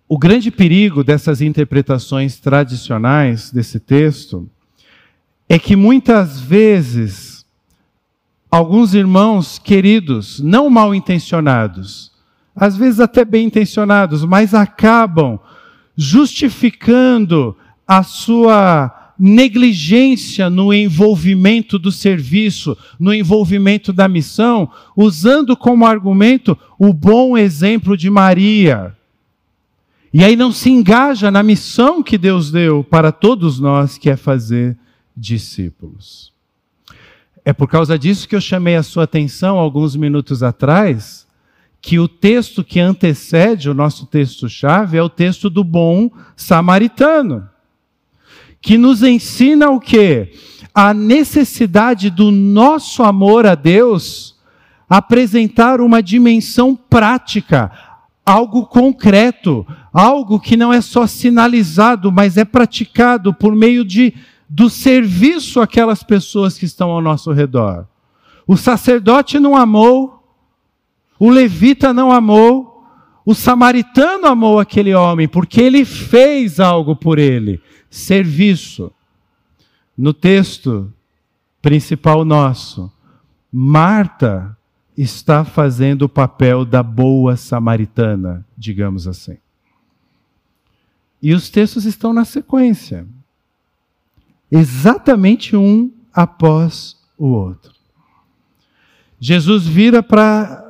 O 0.07 0.19
grande 0.19 0.51
perigo 0.51 1.03
dessas 1.03 1.41
interpretações 1.41 2.39
tradicionais 2.39 3.51
desse 3.51 3.79
texto 3.79 4.47
é 5.49 5.57
que 5.57 5.75
muitas 5.75 6.39
vezes 6.39 7.43
alguns 8.51 8.93
irmãos 8.93 9.57
queridos, 9.57 10.39
não 10.41 10.69
mal 10.69 10.93
intencionados, 10.93 12.11
às 12.55 12.77
vezes 12.77 12.99
até 12.99 13.25
bem 13.25 13.47
intencionados, 13.47 14.23
mas 14.23 14.53
acabam 14.53 15.39
justificando 15.95 17.57
a 17.87 18.03
sua 18.03 18.96
negligência 19.19 20.49
no 20.49 20.73
envolvimento 20.73 21.79
do 21.79 21.91
serviço, 21.91 22.77
no 22.99 23.13
envolvimento 23.13 23.91
da 23.91 24.07
missão, 24.07 24.69
usando 24.95 25.57
como 25.57 25.85
argumento 25.85 26.57
o 26.77 26.93
bom 26.93 27.37
exemplo 27.37 27.97
de 27.97 28.09
Maria. 28.09 28.95
E 30.13 30.23
aí 30.23 30.35
não 30.35 30.51
se 30.51 30.69
engaja 30.69 31.29
na 31.29 31.43
missão 31.43 32.01
que 32.01 32.17
Deus 32.17 32.51
deu 32.51 32.83
para 32.83 33.11
todos 33.11 33.59
nós, 33.59 33.97
que 33.97 34.09
é 34.09 34.15
fazer 34.15 34.77
discípulos. 35.15 36.31
É 37.43 37.53
por 37.53 37.67
causa 37.67 37.97
disso 37.97 38.27
que 38.27 38.35
eu 38.35 38.41
chamei 38.41 38.75
a 38.75 38.83
sua 38.83 39.03
atenção 39.03 39.57
alguns 39.57 39.95
minutos 39.95 40.43
atrás, 40.43 41.25
que 41.81 41.99
o 41.99 42.07
texto 42.07 42.63
que 42.63 42.79
antecede 42.79 43.69
o 43.69 43.73
nosso 43.73 44.05
texto-chave 44.05 44.97
é 44.97 45.01
o 45.01 45.09
texto 45.09 45.49
do 45.49 45.63
bom 45.63 46.11
samaritano, 46.35 47.47
que 48.61 48.77
nos 48.77 49.03
ensina 49.03 49.69
o 49.69 49.79
quê? 49.79 50.33
A 50.73 50.93
necessidade 50.93 52.09
do 52.09 52.31
nosso 52.31 53.03
amor 53.03 53.45
a 53.45 53.55
Deus 53.55 54.35
apresentar 54.89 55.81
uma 55.81 56.01
dimensão 56.01 56.75
prática, 56.75 57.71
algo 58.25 58.65
concreto, 58.65 59.65
algo 59.91 60.39
que 60.39 60.55
não 60.55 60.71
é 60.71 60.81
só 60.81 61.05
sinalizado, 61.05 62.11
mas 62.11 62.37
é 62.37 62.45
praticado 62.45 63.33
por 63.33 63.55
meio 63.55 63.83
de 63.83 64.13
do 64.49 64.69
serviço 64.69 65.59
àquelas 65.59 66.03
pessoas 66.03 66.57
que 66.57 66.63
estão 66.63 66.89
ao 66.91 67.01
nosso 67.01 67.33
redor. 67.33 67.85
O 68.47 68.55
sacerdote 68.55 69.39
não 69.39 69.57
amou, 69.57 70.23
o 71.19 71.29
levita 71.29 71.93
não 71.93 72.13
amou, 72.13 72.81
o 73.25 73.35
samaritano 73.35 74.25
amou 74.25 74.57
aquele 74.57 74.93
homem, 74.95 75.27
porque 75.27 75.59
ele 75.59 75.83
fez 75.83 76.61
algo 76.61 76.95
por 76.95 77.19
ele 77.19 77.61
serviço. 77.89 78.91
No 79.97 80.13
texto 80.13 80.91
principal 81.61 82.23
nosso, 82.23 82.91
Marta 83.51 84.55
está 84.97 85.45
fazendo 85.45 86.03
o 86.03 86.09
papel 86.09 86.65
da 86.65 86.81
boa 86.81 87.35
samaritana, 87.35 88.45
digamos 88.57 89.07
assim. 89.07 89.37
E 91.21 91.33
os 91.33 91.49
textos 91.49 91.85
estão 91.85 92.13
na 92.13 92.25
sequência, 92.25 93.07
exatamente 94.51 95.55
um 95.55 95.91
após 96.13 96.95
o 97.17 97.27
outro. 97.27 97.73
Jesus 99.19 99.65
vira 99.65 100.03
para 100.03 100.63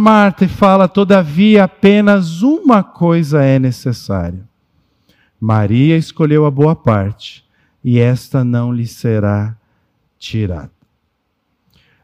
Marta 0.00 0.44
e 0.44 0.48
fala: 0.48 0.88
Todavia, 0.88 1.64
apenas 1.64 2.42
uma 2.42 2.82
coisa 2.82 3.42
é 3.42 3.58
necessária. 3.58 4.48
Maria 5.44 5.96
escolheu 5.96 6.46
a 6.46 6.52
boa 6.52 6.76
parte, 6.76 7.44
e 7.82 7.98
esta 7.98 8.44
não 8.44 8.72
lhe 8.72 8.86
será 8.86 9.56
tirada. 10.16 10.70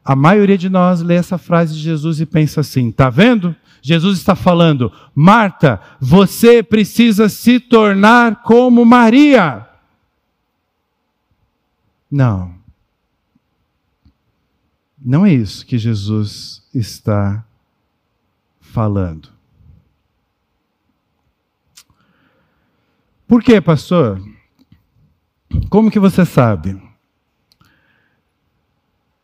A 0.04 0.16
maioria 0.16 0.58
de 0.58 0.68
nós 0.68 1.00
lê 1.02 1.14
essa 1.14 1.38
frase 1.38 1.72
de 1.74 1.78
Jesus 1.78 2.20
e 2.20 2.26
pensa 2.26 2.62
assim: 2.62 2.90
tá 2.90 3.08
vendo? 3.08 3.54
Jesus 3.80 4.18
está 4.18 4.34
falando, 4.34 4.92
Marta, 5.14 5.80
você 6.00 6.64
precisa 6.64 7.28
se 7.28 7.60
tornar 7.60 8.42
como 8.42 8.84
Maria. 8.84 9.68
Não. 12.10 12.56
Não 15.00 15.24
é 15.24 15.32
isso 15.32 15.64
que 15.64 15.78
Jesus 15.78 16.66
está 16.74 17.44
falando. 18.60 19.37
Por 23.28 23.42
quê, 23.42 23.60
pastor? 23.60 24.26
Como 25.68 25.90
que 25.90 25.98
você 25.98 26.24
sabe? 26.24 26.80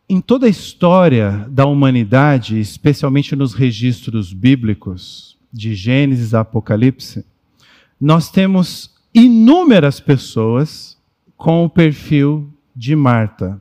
Em 0.07 0.21
toda 0.21 0.45
a 0.45 0.49
história 0.49 1.47
da 1.49 1.65
humanidade, 1.65 2.59
especialmente 2.59 3.35
nos 3.35 3.55
registros 3.55 4.31
bíblicos 4.31 5.39
de 5.51 5.73
Gênesis 5.73 6.35
a 6.35 6.41
Apocalipse, 6.41 7.25
nós 7.99 8.29
temos 8.29 8.93
inúmeras 9.11 9.99
pessoas 9.99 10.95
com 11.35 11.65
o 11.65 11.69
perfil 11.69 12.53
de 12.75 12.95
Marta. 12.95 13.59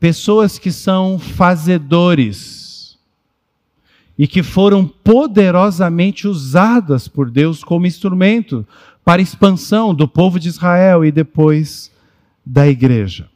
Pessoas 0.00 0.58
que 0.58 0.72
são 0.72 1.20
fazedores 1.20 2.65
e 4.18 4.26
que 4.26 4.42
foram 4.42 4.86
poderosamente 4.86 6.26
usadas 6.26 7.06
por 7.06 7.30
Deus 7.30 7.62
como 7.62 7.86
instrumento 7.86 8.66
para 9.04 9.20
a 9.20 9.22
expansão 9.22 9.94
do 9.94 10.08
povo 10.08 10.40
de 10.40 10.48
Israel 10.48 11.04
e 11.04 11.12
depois 11.12 11.92
da 12.44 12.66
igreja. 12.66 13.28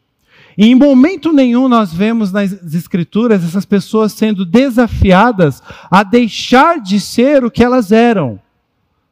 E 0.56 0.66
em 0.66 0.74
momento 0.74 1.32
nenhum 1.32 1.68
nós 1.68 1.92
vemos 1.92 2.32
nas 2.32 2.52
Escrituras 2.74 3.44
essas 3.44 3.64
pessoas 3.64 4.12
sendo 4.12 4.44
desafiadas 4.44 5.62
a 5.90 6.02
deixar 6.02 6.80
de 6.80 6.98
ser 6.98 7.44
o 7.44 7.50
que 7.50 7.62
elas 7.62 7.92
eram: 7.92 8.40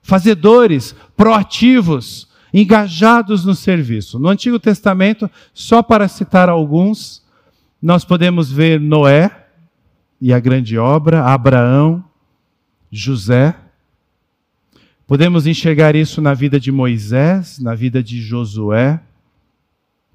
fazedores, 0.02 0.94
proativos, 1.16 2.28
engajados 2.52 3.44
no 3.44 3.54
serviço. 3.54 4.18
No 4.18 4.28
Antigo 4.28 4.58
Testamento, 4.58 5.30
só 5.54 5.82
para 5.82 6.08
citar 6.08 6.48
alguns, 6.48 7.22
nós 7.80 8.04
podemos 8.04 8.50
ver 8.50 8.80
Noé 8.80 9.47
e 10.20 10.32
a 10.32 10.40
grande 10.40 10.76
obra, 10.76 11.24
Abraão, 11.24 12.04
José. 12.90 13.54
Podemos 15.06 15.46
enxergar 15.46 15.94
isso 15.94 16.20
na 16.20 16.34
vida 16.34 16.58
de 16.58 16.70
Moisés, 16.70 17.58
na 17.58 17.74
vida 17.74 18.02
de 18.02 18.20
Josué, 18.20 19.00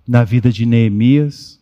na 0.08 0.24
vida 0.24 0.52
de 0.52 0.66
Neemias. 0.66 1.60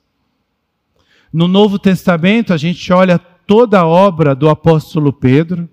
No 1.31 1.47
Novo 1.47 1.79
Testamento, 1.79 2.53
a 2.53 2.57
gente 2.57 2.91
olha 2.91 3.17
toda 3.17 3.79
a 3.79 3.85
obra 3.85 4.35
do 4.35 4.49
apóstolo 4.49 5.13
Pedro, 5.13 5.69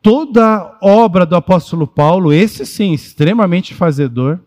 toda 0.00 0.56
a 0.56 0.78
obra 0.80 1.26
do 1.26 1.36
apóstolo 1.36 1.86
Paulo, 1.86 2.32
esse 2.32 2.64
sim, 2.64 2.92
extremamente 2.92 3.74
fazedor. 3.74 4.40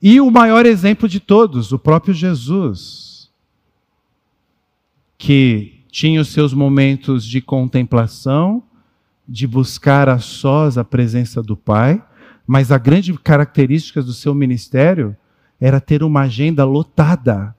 E 0.00 0.20
o 0.20 0.30
maior 0.30 0.66
exemplo 0.66 1.08
de 1.08 1.20
todos, 1.20 1.72
o 1.72 1.78
próprio 1.78 2.14
Jesus, 2.14 3.15
que 5.18 5.84
tinha 5.90 6.20
os 6.20 6.28
seus 6.28 6.52
momentos 6.52 7.24
de 7.24 7.40
contemplação, 7.40 8.62
de 9.26 9.46
buscar 9.46 10.08
a 10.08 10.18
sós 10.18 10.76
a 10.76 10.84
presença 10.84 11.42
do 11.42 11.56
Pai, 11.56 12.02
mas 12.46 12.70
a 12.70 12.78
grande 12.78 13.12
característica 13.14 14.02
do 14.02 14.12
seu 14.12 14.34
ministério 14.34 15.16
era 15.60 15.80
ter 15.80 16.02
uma 16.02 16.22
agenda 16.22 16.64
lotada 16.64 17.56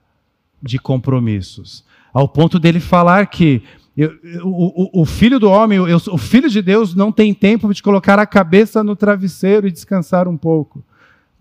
de 0.61 0.79
compromissos, 0.79 1.83
ao 2.13 2.27
ponto 2.27 2.59
dele 2.59 2.79
falar 2.79 3.27
que 3.27 3.61
eu, 3.95 4.11
o, 4.43 4.99
o, 4.99 5.01
o, 5.01 5.05
filho 5.05 5.39
do 5.39 5.49
homem, 5.49 5.79
eu, 5.79 5.97
o 6.11 6.17
filho 6.19 6.47
de 6.49 6.61
Deus 6.61 6.93
não 6.93 7.11
tem 7.11 7.33
tempo 7.33 7.73
de 7.73 7.81
colocar 7.81 8.19
a 8.19 8.27
cabeça 8.27 8.83
no 8.83 8.95
travesseiro 8.95 9.67
e 9.67 9.71
descansar 9.71 10.27
um 10.27 10.37
pouco. 10.37 10.83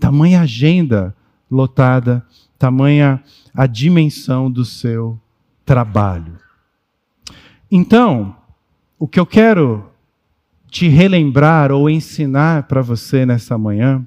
Tamanha 0.00 0.40
agenda 0.40 1.14
lotada, 1.50 2.24
tamanha 2.58 3.22
a 3.54 3.66
dimensão 3.66 4.50
do 4.50 4.64
seu 4.64 5.20
trabalho. 5.66 6.38
Então, 7.70 8.36
o 8.98 9.06
que 9.06 9.20
eu 9.20 9.26
quero 9.26 9.90
te 10.70 10.88
relembrar 10.88 11.72
ou 11.72 11.90
ensinar 11.90 12.62
para 12.62 12.80
você 12.80 13.26
nessa 13.26 13.58
manhã 13.58 14.06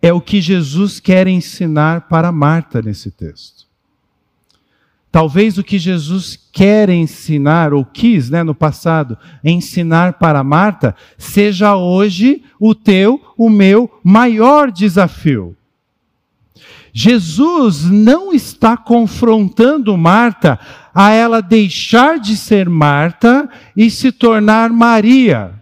é 0.00 0.12
o 0.12 0.20
que 0.20 0.40
Jesus 0.40 1.00
quer 1.00 1.26
ensinar 1.26 2.02
para 2.02 2.32
Marta 2.32 2.80
nesse 2.80 3.10
texto. 3.10 3.66
Talvez 5.10 5.58
o 5.58 5.62
que 5.62 5.78
Jesus 5.78 6.38
quer 6.50 6.88
ensinar, 6.88 7.74
ou 7.74 7.84
quis 7.84 8.30
né, 8.30 8.42
no 8.42 8.54
passado, 8.54 9.18
ensinar 9.44 10.14
para 10.14 10.42
Marta, 10.42 10.96
seja 11.18 11.76
hoje 11.76 12.42
o 12.58 12.74
teu, 12.74 13.20
o 13.36 13.50
meu 13.50 14.00
maior 14.02 14.72
desafio. 14.72 15.54
Jesus 16.92 17.84
não 17.84 18.32
está 18.32 18.76
confrontando 18.76 19.96
Marta 19.96 20.58
a 20.94 21.10
ela 21.10 21.40
deixar 21.40 22.18
de 22.18 22.36
ser 22.36 22.68
Marta 22.68 23.48
e 23.74 23.90
se 23.90 24.12
tornar 24.12 24.70
Maria. 24.70 25.54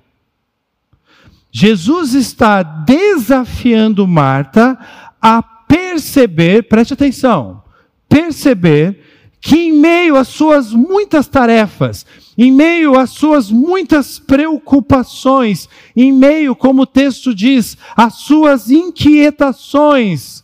Jesus 1.52 2.14
está 2.14 2.62
desafiando 2.62 4.06
Marta 4.06 4.78
a 5.22 5.40
perceber, 5.42 6.64
preste 6.64 6.94
atenção, 6.94 7.62
perceber 8.08 9.00
que 9.40 9.56
em 9.56 9.72
meio 9.72 10.16
às 10.16 10.28
suas 10.28 10.72
muitas 10.72 11.26
tarefas, 11.26 12.04
em 12.36 12.52
meio 12.52 12.98
às 12.98 13.10
suas 13.10 13.50
muitas 13.50 14.18
preocupações, 14.18 15.68
em 15.96 16.12
meio, 16.12 16.54
como 16.54 16.82
o 16.82 16.86
texto 16.86 17.34
diz, 17.34 17.76
às 17.96 18.14
suas 18.14 18.70
inquietações, 18.70 20.39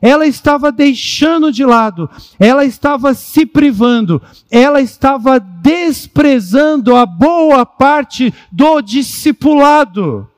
ela 0.00 0.26
estava 0.26 0.72
deixando 0.72 1.52
de 1.52 1.64
lado, 1.64 2.08
ela 2.38 2.64
estava 2.64 3.12
se 3.14 3.44
privando, 3.44 4.22
ela 4.50 4.80
estava 4.80 5.38
desprezando 5.38 6.96
a 6.96 7.04
boa 7.04 7.66
parte 7.66 8.32
do 8.50 8.80
discipulado. 8.80 10.28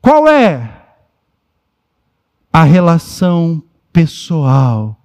Qual 0.00 0.28
é? 0.28 0.84
A 2.52 2.64
relação 2.64 3.62
pessoal 3.92 4.98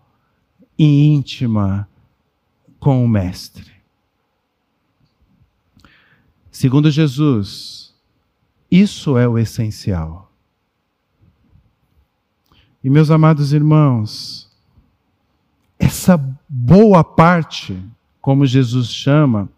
e 0.77 1.07
íntima 1.07 1.87
com 2.79 3.03
o 3.03 3.07
Mestre. 3.07 3.71
Segundo 6.51 6.89
Jesus, 6.89 7.93
isso 8.69 9.17
é 9.17 9.27
o 9.27 9.37
essencial. 9.37 10.26
E 12.83 12.89
meus 12.89 13.09
amados 13.09 13.53
irmãos, 13.53 14.47
essa 15.79 16.17
boa 16.47 17.03
parte, 17.03 17.77
como 18.21 18.45
Jesus 18.45 18.89
chama, 18.93 19.49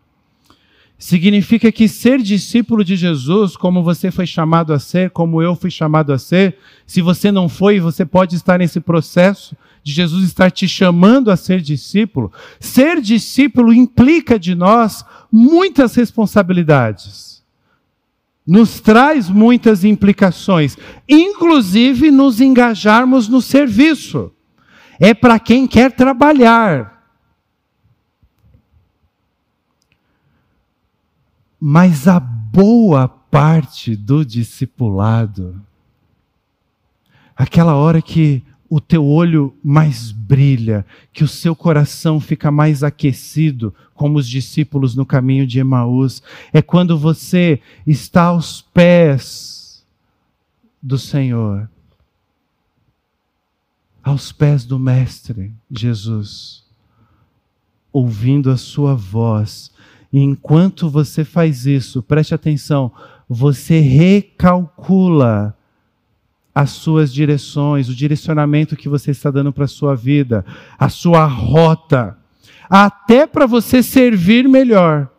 significa 0.97 1.71
que 1.71 1.88
ser 1.88 2.21
discípulo 2.21 2.84
de 2.84 2.95
Jesus, 2.95 3.55
como 3.55 3.84
você 3.84 4.10
foi 4.10 4.25
chamado 4.25 4.73
a 4.73 4.79
ser, 4.79 5.12
como 5.12 5.41
eu 5.41 5.55
fui 5.55 5.69
chamado 5.69 6.12
a 6.12 6.17
ser, 6.17 6.58
se 6.86 7.01
você 7.01 7.32
não 7.32 7.47
foi, 7.47 7.79
você 7.79 8.05
pode 8.05 8.36
estar 8.36 8.58
nesse 8.60 8.79
processo 8.79 9.55
de 9.84 9.93
Jesus 9.93 10.25
estar 10.25 10.51
te 10.51 10.67
chamando 10.67 11.29
a 11.32 11.38
ser 11.38 11.62
discípulo. 11.62 12.32
Ser 12.60 13.01
discípulo 13.01 13.73
implica 13.73 14.39
de 14.39 14.55
nós 14.55 15.05
muitas 15.32 15.95
responsabilidades 15.95 17.29
nos 18.50 18.80
traz 18.80 19.30
muitas 19.30 19.84
implicações, 19.84 20.76
inclusive 21.08 22.10
nos 22.10 22.42
engajarmos 22.42 23.28
no 23.28 23.44
serviço. 23.44 24.32
É 25.00 25.14
para 25.14 25.38
quem 25.38 25.68
quer 25.68 25.92
trabalhar. 25.92 27.14
Mas 31.60 32.08
a 32.08 32.20
boa 32.20 33.08
parte 33.08 33.96
do 33.96 34.26
discipulado, 34.26 35.62
aquela 37.36 37.76
hora 37.76 38.02
que 38.02 38.44
o 38.68 38.82
teu 38.82 39.06
olho 39.06 39.56
mais 39.64 40.12
brilha, 40.12 40.84
que 41.14 41.24
o 41.24 41.28
seu 41.28 41.56
coração 41.56 42.20
fica 42.20 42.50
mais 42.50 42.84
aquecido, 42.84 43.76
como 44.00 44.18
os 44.18 44.30
discípulos 44.30 44.96
no 44.96 45.06
caminho 45.06 45.46
de 45.46 45.60
Emaús. 45.60 46.24
É 46.54 46.62
quando 46.62 46.98
você 46.98 47.62
está 47.86 48.28
aos 48.28 48.62
pés 48.62 49.86
do 50.82 50.98
Senhor, 50.98 51.70
aos 54.02 54.32
pés 54.32 54.64
do 54.64 54.80
Mestre 54.80 55.52
Jesus, 55.70 56.64
ouvindo 57.92 58.50
a 58.50 58.56
sua 58.56 58.96
voz. 58.96 59.70
E 60.14 60.22
enquanto 60.22 60.90
você 60.90 61.26
faz 61.26 61.66
isso, 61.66 62.02
preste 62.02 62.34
atenção, 62.34 62.94
você 63.28 63.82
recalcula 63.82 65.58
as 66.56 66.70
suas 66.70 67.14
direções, 67.14 67.90
o 67.90 67.96
direcionamento 67.96 68.78
que 68.78 68.88
você 68.88 69.12
está 69.12 69.30
dando 69.30 69.52
para 69.52 69.66
a 69.66 69.68
sua 69.68 69.94
vida, 69.94 70.46
a 70.78 70.88
sua 70.88 71.26
rota, 71.26 72.18
até 72.69 73.25
para 73.25 73.45
você 73.47 73.82
servir 73.82 74.47
melhor, 74.47 75.10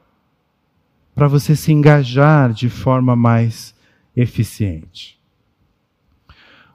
para 1.14 1.26
você 1.26 1.56
se 1.56 1.72
engajar 1.72 2.52
de 2.52 2.68
forma 2.68 3.16
mais 3.16 3.74
eficiente. 4.16 5.18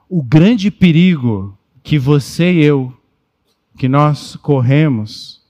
O 0.08 0.22
grande 0.22 0.70
perigo 0.70 1.56
que 1.82 1.98
você 1.98 2.52
e 2.52 2.64
eu, 2.64 2.92
que 3.78 3.88
nós 3.88 4.36
corremos, 4.36 5.42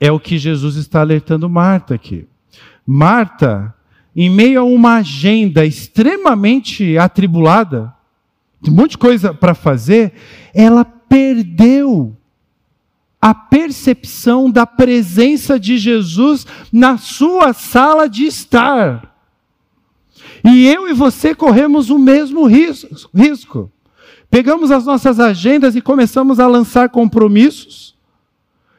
é 0.00 0.10
o 0.10 0.20
que 0.20 0.38
Jesus 0.38 0.76
está 0.76 1.00
alertando 1.00 1.48
Marta 1.48 1.94
aqui. 1.94 2.26
Marta 2.84 3.74
em 4.14 4.28
meio 4.28 4.60
a 4.60 4.64
uma 4.64 4.96
agenda 4.96 5.64
extremamente 5.64 6.98
atribulada, 6.98 7.94
de 8.60 8.70
um 8.70 8.74
monte 8.74 8.92
de 8.92 8.98
coisa 8.98 9.32
para 9.32 9.54
fazer, 9.54 10.12
ela 10.52 10.84
perdeu 10.84 12.17
a 13.20 13.34
percepção 13.34 14.50
da 14.50 14.66
presença 14.66 15.58
de 15.58 15.76
Jesus 15.76 16.46
na 16.72 16.96
sua 16.96 17.52
sala 17.52 18.08
de 18.08 18.24
estar. 18.24 19.16
E 20.44 20.66
eu 20.66 20.88
e 20.88 20.92
você 20.92 21.34
corremos 21.34 21.90
o 21.90 21.98
mesmo 21.98 22.46
risco. 22.46 23.70
Pegamos 24.30 24.70
as 24.70 24.84
nossas 24.84 25.18
agendas 25.18 25.74
e 25.74 25.80
começamos 25.80 26.38
a 26.38 26.46
lançar 26.46 26.88
compromissos. 26.90 27.96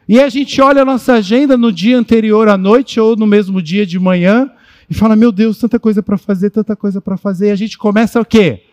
E 0.07 0.19
a 0.19 0.29
gente 0.29 0.61
olha 0.61 0.81
a 0.81 0.85
nossa 0.85 1.13
agenda 1.13 1.57
no 1.57 1.71
dia 1.71 1.97
anterior 1.97 2.47
à 2.47 2.57
noite 2.57 2.99
ou 2.99 3.15
no 3.15 3.27
mesmo 3.27 3.61
dia 3.61 3.85
de 3.85 3.99
manhã 3.99 4.49
e 4.89 4.93
fala: 4.93 5.15
Meu 5.15 5.31
Deus, 5.31 5.59
tanta 5.59 5.79
coisa 5.79 6.01
para 6.01 6.17
fazer, 6.17 6.49
tanta 6.49 6.75
coisa 6.75 6.99
para 7.01 7.17
fazer. 7.17 7.49
E 7.49 7.51
a 7.51 7.55
gente 7.55 7.77
começa 7.77 8.19
o 8.19 8.25
quê? 8.25 8.63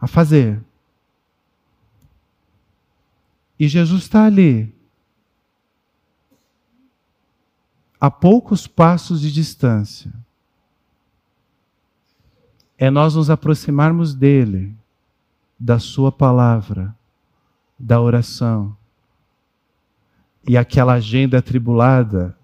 A 0.00 0.06
fazer. 0.06 0.60
E 3.58 3.68
Jesus 3.68 4.04
está 4.04 4.24
ali, 4.24 4.72
a 8.00 8.10
poucos 8.10 8.66
passos 8.66 9.20
de 9.20 9.30
distância. 9.30 10.10
É 12.78 12.90
nós 12.90 13.14
nos 13.14 13.28
aproximarmos 13.28 14.14
dele, 14.14 14.74
da 15.58 15.78
Sua 15.78 16.10
palavra, 16.10 16.96
da 17.78 18.00
oração. 18.00 18.74
E 20.48 20.56
aquela 20.56 20.94
agenda 20.94 21.38
atribulada 21.38 22.34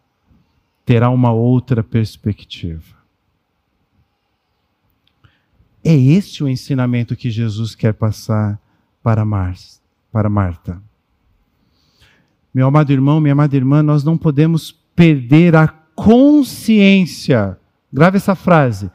terá 0.85 1.09
uma 1.09 1.33
outra 1.33 1.83
perspectiva. 1.83 2.95
É 5.83 5.95
este 5.95 6.45
o 6.45 6.49
ensinamento 6.49 7.17
que 7.17 7.31
Jesus 7.31 7.75
quer 7.75 7.95
passar 7.95 8.61
para, 9.03 9.25
Mar 9.25 9.55
para 10.13 10.29
Marta. 10.29 10.83
Meu 12.53 12.67
amado 12.67 12.93
irmão, 12.93 13.21
minha 13.21 13.33
amada 13.33 13.57
irmã, 13.57 13.83
nós 13.83 14.03
não 14.03 14.19
podemos 14.19 14.79
perder 14.97 15.55
a 15.55 15.69
consciência. 15.95 17.59
Grave 17.93 18.17
essa 18.17 18.35
frase. 18.35 18.91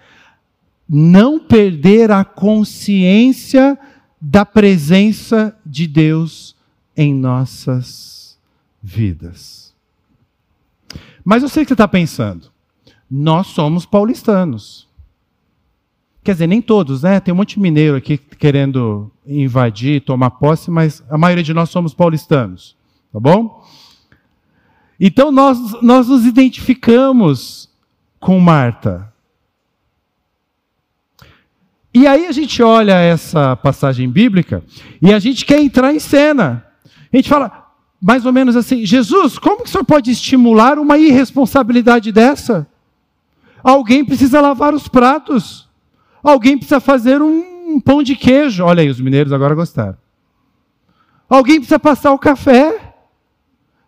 Não 0.90 1.40
perder 1.40 2.12
a 2.12 2.26
consciência 2.26 3.80
da 4.20 4.46
presença 4.46 5.58
de 5.66 5.88
Deus 5.88 6.56
em 6.98 7.14
nossas 7.14 8.38
vidas. 8.84 9.74
Mas 11.24 11.44
eu 11.44 11.50
sei 11.50 11.64
o 11.64 11.66
que 11.66 11.70
você 11.70 11.76
está 11.76 11.88
pensando. 11.88 12.52
Nós 13.10 13.48
somos 13.48 13.86
paulistanos. 13.86 14.90
Quer 16.24 16.34
dizer, 16.34 16.48
nem 16.48 16.62
todos, 16.62 17.04
né? 17.04 17.20
Tem 17.20 17.34
um 17.34 17.38
monte 17.38 17.56
de 17.56 17.62
mineiro 17.62 17.96
aqui 17.96 18.18
querendo 18.18 19.12
invadir, 19.26 20.02
tomar 20.02 20.32
posse, 20.32 20.70
mas 20.70 21.04
a 21.10 21.18
maioria 21.18 21.44
de 21.44 21.54
nós 21.54 21.70
somos 21.70 21.94
paulistanos, 21.94 22.76
tá 23.12 23.20
bom? 23.20 23.66
Então 25.04 25.32
nós, 25.32 25.82
nós 25.82 26.08
nos 26.10 26.28
identificamos 26.28 27.68
com 28.20 28.40
Marta. 28.40 29.12
E 31.92 32.06
aí 32.06 32.28
a 32.28 32.32
gente 32.32 32.62
olha 32.62 32.94
essa 32.94 33.56
passagem 33.56 34.08
bíblica 34.08 34.64
e 35.02 35.12
a 35.12 35.18
gente 35.18 35.44
quer 35.44 35.60
entrar 35.60 35.92
em 35.92 35.98
cena. 35.98 36.64
A 37.12 37.18
gente 37.18 37.28
fala, 37.28 37.68
mais 38.00 38.28
ou 38.28 38.32
menos 38.32 38.56
assim: 38.56 38.86
Jesus, 38.86 39.40
como 39.40 39.64
que 39.64 39.70
o 39.70 39.72
senhor 39.72 39.84
pode 39.84 40.12
estimular 40.12 40.78
uma 40.78 41.00
irresponsabilidade 41.00 42.12
dessa? 42.12 42.68
Alguém 43.64 44.06
precisa 44.06 44.40
lavar 44.40 44.76
os 44.76 44.88
pratos. 44.88 45.68
Alguém 46.22 46.60
precisa 46.60 46.80
fazer 46.80 47.24
um 47.24 47.80
pão 47.80 48.04
de 48.04 48.16
queijo. 48.16 48.64
Olha 48.64 48.84
aí, 48.84 48.90
os 48.90 49.02
mineiros 49.02 49.34
agora 49.34 49.56
gostaram. 49.56 49.98
Alguém 51.28 51.56
precisa 51.56 51.80
passar 51.80 52.12
o 52.12 52.20
café. 52.20 52.81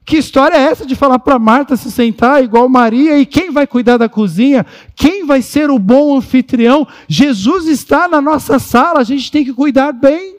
Que 0.05 0.17
história 0.17 0.57
é 0.57 0.61
essa 0.61 0.85
de 0.85 0.95
falar 0.95 1.19
para 1.19 1.39
Marta 1.39 1.77
se 1.77 1.89
sentar 1.89 2.43
igual 2.43 2.67
Maria? 2.67 3.17
E 3.17 3.25
quem 3.25 3.51
vai 3.51 3.65
cuidar 3.65 3.97
da 3.97 4.09
cozinha? 4.09 4.65
Quem 4.95 5.25
vai 5.25 5.41
ser 5.41 5.69
o 5.69 5.79
bom 5.79 6.17
anfitrião? 6.17 6.85
Jesus 7.07 7.67
está 7.67 8.07
na 8.07 8.19
nossa 8.19 8.59
sala, 8.59 8.99
a 8.99 9.03
gente 9.03 9.31
tem 9.31 9.45
que 9.45 9.53
cuidar 9.53 9.93
bem, 9.93 10.35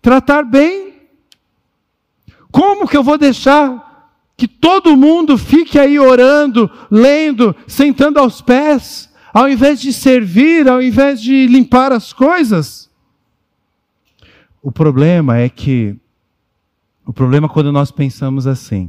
tratar 0.00 0.44
bem. 0.44 0.94
Como 2.52 2.86
que 2.86 2.96
eu 2.96 3.02
vou 3.02 3.18
deixar 3.18 3.88
que 4.36 4.46
todo 4.46 4.96
mundo 4.96 5.36
fique 5.36 5.78
aí 5.78 5.98
orando, 5.98 6.70
lendo, 6.90 7.54
sentando 7.66 8.18
aos 8.18 8.40
pés? 8.40 9.10
Ao 9.34 9.48
invés 9.48 9.80
de 9.80 9.92
servir, 9.92 10.68
ao 10.68 10.80
invés 10.80 11.20
de 11.20 11.46
limpar 11.46 11.92
as 11.92 12.12
coisas. 12.12 12.90
O 14.62 14.70
problema 14.70 15.38
é 15.38 15.48
que, 15.48 15.96
o 17.10 17.12
problema 17.12 17.48
quando 17.48 17.72
nós 17.72 17.90
pensamos 17.90 18.46
assim, 18.46 18.88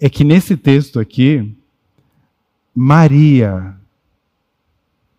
é 0.00 0.10
que 0.10 0.24
nesse 0.24 0.56
texto 0.56 0.98
aqui, 0.98 1.56
Maria 2.74 3.76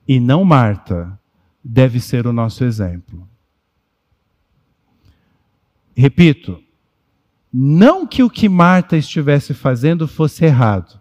e 0.05 0.19
não 0.19 0.43
Marta 0.43 1.17
deve 1.63 2.01
ser 2.01 2.27
o 2.27 2.33
nosso 2.33 2.65
exemplo. 2.65 3.25
Repito, 5.95 6.61
não 7.53 8.05
que 8.05 8.21
o 8.23 8.29
que 8.29 8.49
Marta 8.49 8.97
estivesse 8.97 9.53
fazendo 9.53 10.05
fosse 10.05 10.43
errado. 10.43 10.99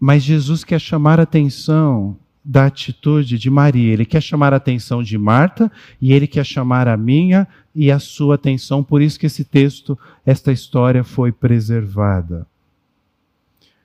Mas 0.00 0.24
Jesus 0.24 0.64
quer 0.64 0.80
chamar 0.80 1.20
a 1.20 1.22
atenção 1.22 2.18
da 2.46 2.66
atitude 2.66 3.36
de 3.38 3.50
Maria. 3.50 3.92
Ele 3.92 4.06
quer 4.06 4.22
chamar 4.22 4.52
a 4.52 4.56
atenção 4.56 5.02
de 5.02 5.18
Marta 5.18 5.70
e 6.00 6.12
ele 6.12 6.28
quer 6.28 6.46
chamar 6.46 6.86
a 6.86 6.96
minha 6.96 7.46
e 7.76 7.92
a 7.92 7.98
sua 7.98 8.36
atenção. 8.36 8.82
Por 8.82 9.02
isso 9.02 9.20
que 9.20 9.26
esse 9.26 9.44
texto, 9.44 9.98
esta 10.24 10.50
história 10.50 11.04
foi 11.04 11.30
preservada. 11.30 12.46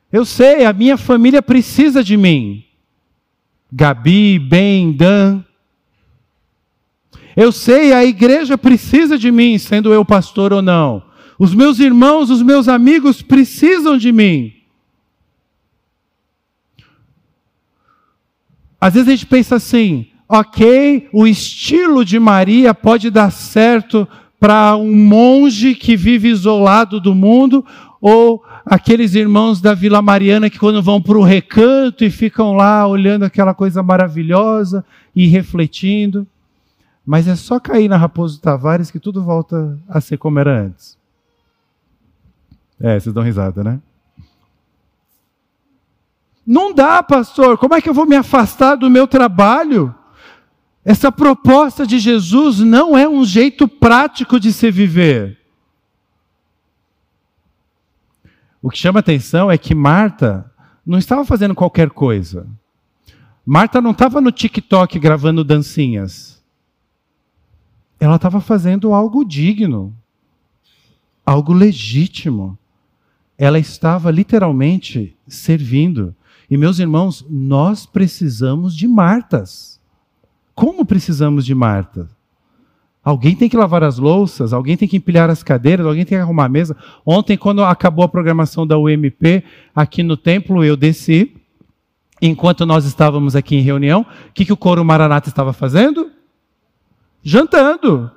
Eu 0.10 0.26
sei, 0.26 0.66
a 0.66 0.72
minha 0.72 0.98
família 0.98 1.42
precisa 1.42 2.02
de 2.02 2.16
mim. 2.16 2.64
Gabi, 3.72 4.40
Ben, 4.40 4.94
Dan. 4.94 5.44
Eu 7.36 7.52
sei, 7.52 7.94
a 7.94 8.04
igreja 8.04 8.58
precisa 8.58 9.18
de 9.18 9.30
mim, 9.30 9.58
sendo 9.58 9.94
eu 9.94 10.06
pastor 10.06 10.54
ou 10.54 10.62
não. 10.62 11.04
Os 11.38 11.54
meus 11.54 11.80
irmãos, 11.80 12.30
os 12.30 12.42
meus 12.42 12.68
amigos 12.68 13.22
precisam 13.22 13.98
de 13.98 14.12
mim. 14.12 14.54
Às 18.80 18.94
vezes 18.94 19.10
a 19.10 19.12
gente 19.12 19.26
pensa 19.26 19.56
assim, 19.56 20.11
ok, 20.32 21.10
o 21.12 21.28
estilo 21.28 22.06
de 22.06 22.18
Maria 22.18 22.74
pode 22.74 23.10
dar 23.10 23.30
certo 23.32 24.08
para 24.40 24.78
um 24.78 24.96
monge 24.96 25.76
que 25.76 25.98
vive 25.98 26.30
isolado 26.30 27.02
do 27.02 27.14
mundo, 27.14 27.66
ou 28.00 28.42
aqueles 28.66 29.14
irmãos 29.14 29.60
da 29.60 29.74
Vila 29.74 30.02
Mariana 30.02 30.50
que 30.50 30.58
quando 30.58 30.82
vão 30.82 31.02
para 31.02 31.18
o 31.18 31.24
recanto 31.24 32.06
e 32.06 32.10
ficam 32.10 32.54
lá 32.54 32.88
olhando 32.88 33.24
aquela 33.24 33.54
coisa 33.54 33.84
maravilhosa 33.84 34.86
e 35.14 35.28
refletindo. 35.28 36.26
Mas 37.06 37.28
é 37.28 37.36
só 37.36 37.60
cair 37.60 37.90
na 37.90 37.98
Raposo 37.98 38.40
Tavares 38.40 38.90
que 38.90 39.00
tudo 39.00 39.22
volta 39.22 39.78
a 39.90 40.00
ser 40.00 40.18
como 40.18 40.40
era 40.40 40.62
antes. 40.62 40.98
É, 42.80 42.98
vocês 42.98 43.14
dão 43.14 43.22
risada, 43.22 43.64
né? 43.64 43.80
Não 46.48 46.74
dá, 46.74 47.04
pastor. 47.04 47.58
Como 47.58 47.76
é 47.76 47.82
que 47.82 47.90
eu 47.90 47.94
vou 47.94 48.06
me 48.06 48.16
afastar 48.16 48.76
do 48.76 48.90
meu 48.90 49.06
trabalho? 49.06 49.94
Essa 50.84 51.12
proposta 51.12 51.86
de 51.86 52.00
Jesus 52.00 52.60
não 52.60 52.98
é 52.98 53.08
um 53.08 53.24
jeito 53.24 53.68
prático 53.68 54.40
de 54.40 54.52
se 54.52 54.72
viver. 54.72 55.40
O 58.62 58.70
que 58.70 58.78
chama 58.78 59.00
atenção 59.00 59.50
é 59.50 59.58
que 59.58 59.76
Marta 59.76 60.52
não 60.86 60.98
estava 60.98 61.24
fazendo 61.24 61.56
qualquer 61.56 61.90
coisa. 61.90 62.48
Marta 63.46 63.82
não 63.82 63.92
estava 63.92 64.20
no 64.20 64.32
TikTok 64.32 64.98
gravando 65.00 65.44
dancinhas. 65.44 66.42
Ela 68.00 68.16
estava 68.16 68.42
fazendo 68.42 68.94
algo 68.94 69.24
digno, 69.24 69.96
algo 71.26 71.54
legítimo. 71.54 72.58
Ela 73.38 73.60
estava 73.60 74.10
literalmente 74.10 75.16
servindo. 75.28 76.16
E 76.50 76.58
meus 76.58 76.80
irmãos, 76.80 77.26
nós 77.30 77.86
precisamos 77.86 78.76
de 78.76 78.88
Martas. 78.88 79.71
Como 80.56 80.86
precisamos 80.86 81.46
de 81.46 81.56
Marta? 81.56 82.10
Alguém 83.04 83.36
tem 83.36 83.50
que 83.50 83.58
lavar 83.58 83.84
as 83.84 83.98
louças, 83.98 84.54
alguém 84.54 84.78
tem 84.78 84.88
que 84.88 84.98
empilhar 84.98 85.30
as 85.30 85.42
cadeiras, 85.42 85.88
alguém 85.88 86.06
tem 86.06 86.18
que 86.18 86.22
arrumar 86.22 86.46
a 86.46 86.50
mesa. 86.50 86.78
Ontem, 87.04 87.36
quando 87.36 87.64
acabou 87.64 88.06
a 88.06 88.10
programação 88.10 88.66
da 88.68 88.78
UMP, 88.78 89.44
aqui 89.76 90.04
no 90.04 90.16
templo, 90.16 90.64
eu 90.64 90.78
desci. 90.78 91.36
Enquanto 92.22 92.64
nós 92.64 92.86
estávamos 92.86 93.36
aqui 93.36 93.56
em 93.56 93.62
reunião, 93.62 94.02
o 94.30 94.34
que, 94.34 94.46
que 94.46 94.54
o 94.54 94.58
coro 94.58 94.86
Maranata 94.86 95.28
estava 95.28 95.52
fazendo? 95.52 96.12
Jantando. 97.24 98.12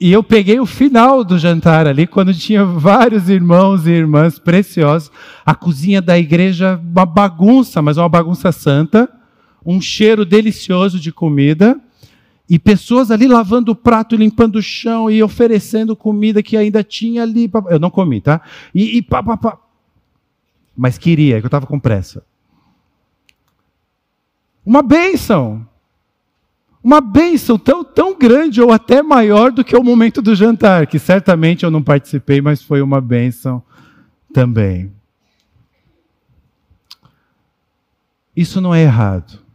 E 0.00 0.12
eu 0.12 0.22
peguei 0.22 0.58
o 0.58 0.66
final 0.66 1.22
do 1.22 1.38
jantar 1.38 1.86
ali, 1.86 2.06
quando 2.06 2.34
tinha 2.34 2.64
vários 2.64 3.30
irmãos 3.30 3.86
e 3.86 3.92
irmãs 3.92 4.40
preciosos. 4.40 5.12
A 5.44 5.54
cozinha 5.54 6.02
da 6.02 6.18
igreja, 6.18 6.80
uma 6.82 7.06
bagunça, 7.06 7.80
mas 7.80 7.96
uma 7.96 8.08
bagunça 8.08 8.50
santa. 8.50 9.08
Um 9.66 9.80
cheiro 9.80 10.24
delicioso 10.24 11.00
de 11.00 11.12
comida. 11.12 11.78
E 12.48 12.58
pessoas 12.58 13.10
ali 13.10 13.26
lavando 13.26 13.72
o 13.72 13.76
prato, 13.76 14.14
limpando 14.14 14.56
o 14.56 14.62
chão 14.62 15.10
e 15.10 15.20
oferecendo 15.20 15.96
comida 15.96 16.42
que 16.42 16.56
ainda 16.56 16.84
tinha 16.84 17.22
ali. 17.22 17.50
Eu 17.68 17.80
não 17.80 17.90
comi, 17.90 18.20
tá? 18.20 18.40
E, 18.72 18.98
e 18.98 19.02
pá, 19.02 19.22
pá, 19.22 19.36
pá. 19.36 19.58
Mas 20.76 20.96
queria, 20.96 21.40
que 21.40 21.46
eu 21.46 21.48
estava 21.48 21.66
com 21.66 21.80
pressa. 21.80 22.24
Uma 24.64 24.82
bênção. 24.82 25.66
Uma 26.82 27.00
bênção 27.00 27.58
tão, 27.58 27.82
tão 27.82 28.16
grande 28.16 28.60
ou 28.60 28.70
até 28.70 29.02
maior 29.02 29.50
do 29.50 29.64
que 29.64 29.76
o 29.76 29.82
momento 29.82 30.22
do 30.22 30.36
jantar, 30.36 30.86
que 30.86 31.00
certamente 31.00 31.64
eu 31.64 31.70
não 31.70 31.82
participei, 31.82 32.40
mas 32.40 32.62
foi 32.62 32.80
uma 32.80 33.00
bênção 33.00 33.60
também. 34.32 34.92
Isso 38.36 38.60
não 38.60 38.72
é 38.72 38.82
errado. 38.82 39.45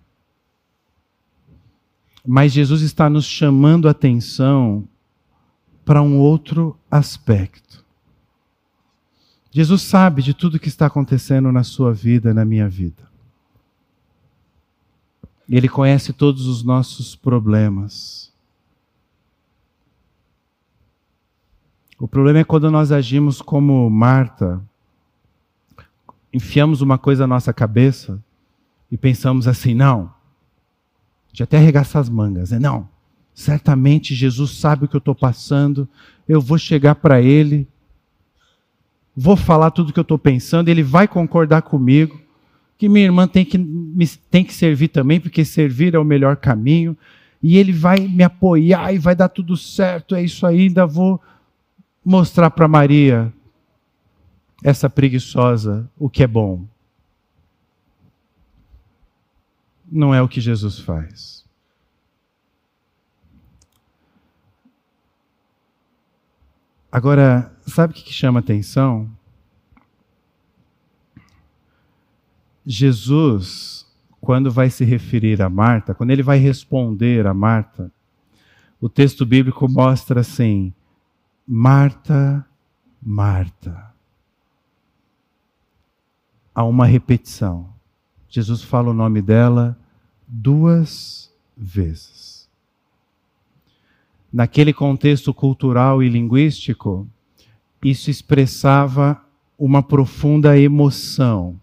Mas 2.26 2.52
Jesus 2.52 2.82
está 2.82 3.10
nos 3.10 3.26
chamando 3.26 3.88
a 3.88 3.92
atenção 3.92 4.88
para 5.84 6.02
um 6.02 6.20
outro 6.20 6.78
aspecto. 6.90 7.84
Jesus 9.52 9.82
sabe 9.82 10.22
de 10.22 10.34
tudo 10.34 10.60
que 10.60 10.70
está 10.70 10.86
acontecendo 10.86 11.52
na 11.52 11.64
sua 11.64 11.94
vida, 11.94 12.34
na 12.34 12.46
minha 12.46 12.70
vida. 12.70 13.10
Ele 15.50 15.68
conhece 15.68 16.14
todos 16.14 16.46
os 16.46 16.64
nossos 16.64 17.14
problemas. 17.14 18.32
O 22.00 22.08
problema 22.08 22.40
é 22.40 22.44
quando 22.46 22.72
nós 22.72 22.92
agimos 22.92 23.42
como 23.42 23.90
Marta, 23.90 24.62
enfiamos 26.32 26.82
uma 26.82 26.98
coisa 26.98 27.28
na 27.28 27.36
nossa 27.36 27.52
cabeça 27.52 28.24
e 28.90 28.96
pensamos 28.96 29.46
assim: 29.46 29.74
não, 29.74 30.14
de 31.32 31.44
até 31.44 31.58
arregaçar 31.58 32.02
as 32.02 32.10
mangas. 32.10 32.52
Né? 32.52 32.60
Não, 32.60 32.88
certamente 33.34 34.14
Jesus 34.14 34.52
sabe 34.52 34.86
o 34.86 34.88
que 34.88 34.96
eu 34.96 35.00
estou 35.00 35.16
passando, 35.16 35.88
eu 36.28 36.42
vou 36.42 36.58
chegar 36.58 36.96
para 36.96 37.22
Ele, 37.22 37.68
vou 39.16 39.36
falar 39.36 39.72
tudo 39.72 39.90
o 39.90 39.94
que 39.94 40.00
eu 40.00 40.04
estou 40.04 40.20
pensando, 40.20 40.70
Ele 40.70 40.84
vai 40.84 41.08
concordar 41.08 41.62
comigo, 41.62 42.20
que 42.78 42.90
minha 42.90 43.06
irmã 43.06 43.28
tem 43.28 43.46
que, 43.46 43.60
tem 44.30 44.44
que 44.44 44.54
servir 44.54 44.88
também, 44.88 45.20
porque 45.20 45.46
servir 45.46 45.94
é 45.94 46.00
o 46.00 46.06
melhor 46.06 46.38
caminho, 46.38 46.98
e 47.42 47.58
Ele 47.58 47.72
vai 47.72 48.00
me 48.00 48.24
apoiar 48.24 48.94
e 48.94 48.98
vai 48.98 49.16
dar 49.16 49.30
tudo 49.30 49.56
certo, 49.56 50.16
é 50.16 50.24
isso 50.24 50.46
aí, 50.46 50.62
ainda 50.62 50.86
vou 50.86 51.22
mostrar 52.04 52.50
para 52.50 52.68
Maria, 52.68 53.32
essa 54.64 54.90
preguiçosa, 54.90 55.90
o 55.98 56.10
que 56.10 56.24
é 56.24 56.28
bom. 56.28 56.66
Não 59.92 60.16
é 60.16 60.22
o 60.22 60.28
que 60.28 60.40
Jesus 60.40 60.80
faz. 60.80 61.46
Agora, 66.90 67.54
sabe 67.68 67.94
o 67.94 67.96
que 67.96 68.14
chama 68.14 68.40
atenção? 68.40 69.10
Jesus, 72.66 73.88
quando 74.20 74.52
vai 74.52 74.70
se 74.70 74.86
referir 74.86 75.42
a 75.42 75.50
Marta, 75.50 75.96
quando 75.96 76.12
ele 76.12 76.24
vai 76.24 76.38
responder 76.38 77.26
a 77.26 77.34
Marta, 77.34 77.92
o 78.80 78.88
texto 78.88 79.26
bíblico 79.26 79.70
mostra 79.70 80.22
assim: 80.22 80.74
Marta, 81.48 82.46
Marta. 83.02 83.92
Há 86.54 86.64
uma 86.64 86.86
repetição. 86.86 87.81
Jesus 88.32 88.64
fala 88.64 88.92
o 88.92 88.94
nome 88.94 89.22
dela 89.22 89.78
duas 90.26 91.30
vezes. 91.56 92.50
Naquele 94.32 94.72
contexto 94.72 95.34
cultural 95.34 96.02
e 96.02 96.08
linguístico, 96.08 97.06
isso 97.84 98.10
expressava 98.10 99.22
uma 99.60 99.84
profunda 99.84 100.58
emoção. 100.58 101.60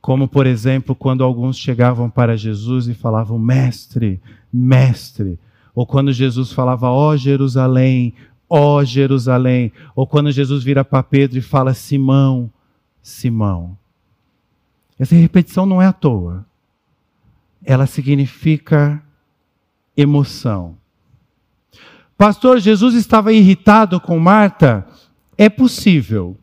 Como, 0.00 0.28
por 0.28 0.46
exemplo, 0.46 0.94
quando 0.94 1.24
alguns 1.24 1.58
chegavam 1.58 2.08
para 2.08 2.36
Jesus 2.36 2.86
e 2.86 2.94
falavam, 2.94 3.36
Mestre, 3.36 4.22
Mestre. 4.52 5.36
Ou 5.74 5.84
quando 5.84 6.12
Jesus 6.12 6.52
falava, 6.52 6.88
Ó 6.88 7.10
oh, 7.10 7.16
Jerusalém, 7.16 8.14
ó 8.48 8.76
oh, 8.76 8.84
Jerusalém. 8.84 9.72
Ou 9.96 10.06
quando 10.06 10.30
Jesus 10.30 10.62
vira 10.62 10.84
para 10.84 11.02
Pedro 11.02 11.38
e 11.38 11.42
fala, 11.42 11.74
Simão, 11.74 12.48
Simão. 13.02 13.76
Essa 14.98 15.14
repetição 15.14 15.66
não 15.66 15.80
é 15.80 15.86
à 15.86 15.92
toa 15.92 16.46
ela 17.66 17.84
significa 17.84 19.02
emoção. 19.96 20.78
Pastor, 22.16 22.60
Jesus 22.60 22.94
estava 22.94 23.32
irritado 23.32 24.00
com 24.00 24.20
Marta? 24.20 24.86
É 25.36 25.48
possível, 25.50 26.38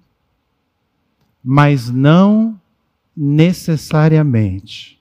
mas 1.41 1.89
não 1.89 2.59
necessariamente. 3.15 4.99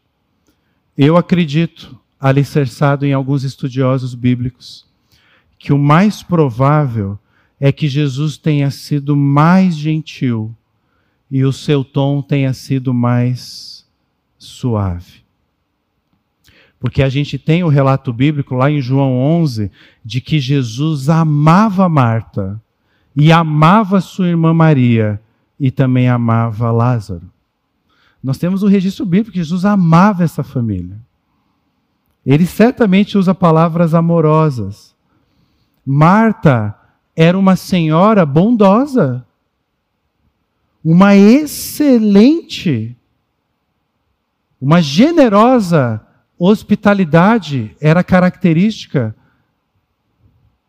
Eu 0.97 1.17
acredito, 1.17 1.99
alicerçado 2.21 3.05
em 3.05 3.12
alguns 3.12 3.43
estudiosos 3.43 4.15
bíblicos, 4.15 4.87
que 5.59 5.73
o 5.73 5.79
mais 5.79 6.23
provável 6.23 7.19
é 7.59 7.73
que 7.73 7.88
Jesus 7.88 8.37
tenha 8.37 8.71
sido 8.71 9.17
mais 9.17 9.77
gentil 9.77 10.55
e 11.33 11.47
o 11.47 11.53
seu 11.53 11.83
tom 11.83 12.21
tenha 12.21 12.53
sido 12.53 12.92
mais 12.92 13.87
suave. 14.37 15.23
Porque 16.79 17.03
a 17.03 17.09
gente 17.09 17.38
tem 17.38 17.64
o 17.64 17.68
relato 17.68 18.12
bíblico 18.12 18.55
lá 18.55 18.71
em 18.71 18.83
João 18.83 19.16
11 19.16 19.71
de 20.05 20.21
que 20.21 20.38
Jesus 20.38 21.09
amava 21.09 21.88
Marta 21.88 22.61
e 23.16 23.33
amava 23.33 23.99
sua 24.03 24.29
irmã 24.29 24.53
Maria 24.53 25.18
e 25.59 25.71
também 25.71 26.07
amava 26.07 26.71
Lázaro. 26.71 27.31
Nós 28.23 28.37
temos 28.37 28.62
o 28.62 28.66
registro 28.66 29.07
bíblico 29.07 29.33
que 29.33 29.38
Jesus 29.38 29.64
amava 29.64 30.23
essa 30.23 30.42
família. 30.42 30.99
Ele 32.27 32.45
certamente 32.45 33.16
usa 33.16 33.35
palavras 33.35 33.95
amorosas. 33.95 34.95
Marta 35.85 36.77
era 37.16 37.38
uma 37.38 37.57
senhora 37.57 38.27
bondosa, 38.27 39.25
uma 40.85 41.14
excelente, 41.16 42.97
uma 44.61 44.81
generosa 44.81 46.07
Hospitalidade 46.45 47.77
era 47.81 48.03
característica 48.03 49.14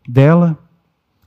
dela. 0.08 0.56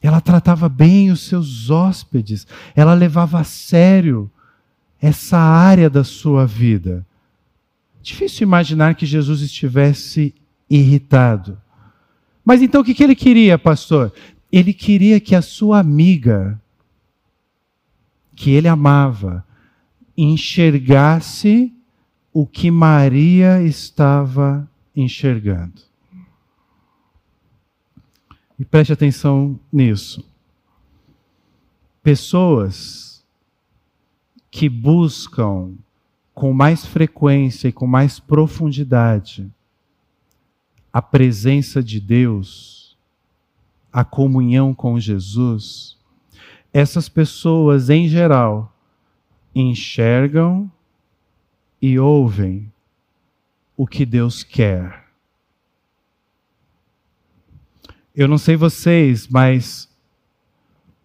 Ela 0.00 0.20
tratava 0.20 0.68
bem 0.68 1.10
os 1.10 1.22
seus 1.22 1.68
hóspedes, 1.68 2.46
ela 2.72 2.94
levava 2.94 3.40
a 3.40 3.44
sério 3.44 4.30
essa 5.02 5.36
área 5.36 5.90
da 5.90 6.04
sua 6.04 6.46
vida. 6.46 7.04
Difícil 8.00 8.46
imaginar 8.46 8.94
que 8.94 9.04
Jesus 9.04 9.40
estivesse 9.40 10.32
irritado. 10.70 11.60
Mas 12.44 12.62
então 12.62 12.82
o 12.82 12.84
que 12.84 13.02
ele 13.02 13.16
queria, 13.16 13.58
pastor? 13.58 14.12
Ele 14.52 14.72
queria 14.72 15.18
que 15.18 15.34
a 15.34 15.42
sua 15.42 15.80
amiga, 15.80 16.60
que 18.36 18.50
ele 18.50 18.68
amava, 18.68 19.44
enxergasse 20.16 21.74
o 22.32 22.46
que 22.46 22.70
Maria 22.70 23.62
estava 23.62 24.70
enxergando. 24.94 25.82
E 28.58 28.64
preste 28.64 28.92
atenção 28.92 29.58
nisso. 29.72 30.24
Pessoas 32.02 33.24
que 34.50 34.68
buscam 34.68 35.74
com 36.34 36.52
mais 36.52 36.84
frequência 36.86 37.68
e 37.68 37.72
com 37.72 37.86
mais 37.86 38.20
profundidade 38.20 39.50
a 40.92 41.02
presença 41.02 41.82
de 41.82 42.00
Deus, 42.00 42.96
a 43.92 44.02
comunhão 44.02 44.74
com 44.74 44.98
Jesus, 44.98 45.95
essas 46.76 47.08
pessoas, 47.08 47.88
em 47.88 48.06
geral, 48.06 48.70
enxergam 49.54 50.70
e 51.80 51.98
ouvem 51.98 52.70
o 53.74 53.86
que 53.86 54.04
Deus 54.04 54.44
quer. 54.44 55.06
Eu 58.14 58.28
não 58.28 58.36
sei 58.36 58.56
vocês, 58.56 59.26
mas 59.26 59.88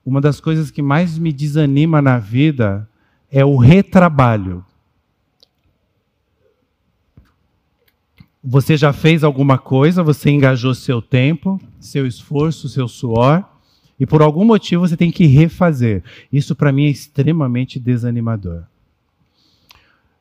uma 0.06 0.20
das 0.20 0.42
coisas 0.42 0.70
que 0.70 0.82
mais 0.82 1.18
me 1.18 1.32
desanima 1.32 2.02
na 2.02 2.20
vida 2.20 2.86
é 3.32 3.46
o 3.46 3.56
retrabalho. 3.56 4.66
Você 8.44 8.76
já 8.76 8.92
fez 8.92 9.24
alguma 9.24 9.58
coisa, 9.58 10.04
você 10.04 10.32
engajou 10.32 10.76
seu 10.76 11.02
tempo, 11.02 11.62
seu 11.80 12.06
esforço, 12.06 12.68
seu 12.68 12.90
suor, 12.90 13.51
e 14.02 14.06
por 14.08 14.24
algum 14.24 14.44
motivo 14.44 14.88
você 14.88 14.98
tem 14.98 15.12
que 15.12 15.28
refazer. 15.28 16.04
Isso 16.34 16.56
para 16.56 16.72
mim 16.72 16.86
é 16.86 16.90
extremamente 16.90 17.80
desanimador. 17.80 18.64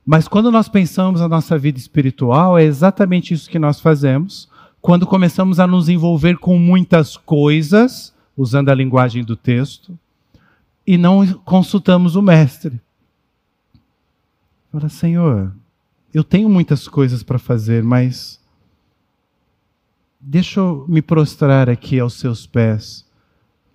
Mas 0.05 0.29
quando 0.29 0.51
nós 0.51 0.69
pensamos 0.69 1.23
na 1.23 1.29
nossa 1.29 1.57
vida 1.57 1.79
espiritual, 1.79 2.59
é 2.59 2.63
exatamente 2.63 3.33
isso 3.33 3.49
que 3.49 3.59
nós 3.59 3.81
fazemos 3.81 4.51
quando 4.83 5.07
começamos 5.07 5.59
a 5.59 5.67
nos 5.67 5.89
envolver 5.89 6.37
com 6.37 6.59
muitas 6.59 7.17
coisas, 7.17 8.15
usando 8.37 8.69
a 8.69 8.75
linguagem 8.75 9.25
do 9.25 9.35
texto, 9.35 9.99
e 10.87 10.99
não 10.99 11.27
consultamos 11.39 12.17
o 12.17 12.21
Mestre. 12.23 12.79
Fala, 14.71 14.91
Senhor, 14.91 15.55
eu 16.13 16.23
tenho 16.23 16.51
muitas 16.51 16.87
coisas 16.87 17.23
para 17.23 17.39
fazer, 17.39 17.83
mas 17.83 18.39
deixa 20.21 20.61
eu 20.61 20.85
me 20.87 21.01
prostrar 21.01 21.71
aqui 21.71 21.99
aos 21.99 22.13
seus 22.13 22.47
pés 22.47 23.09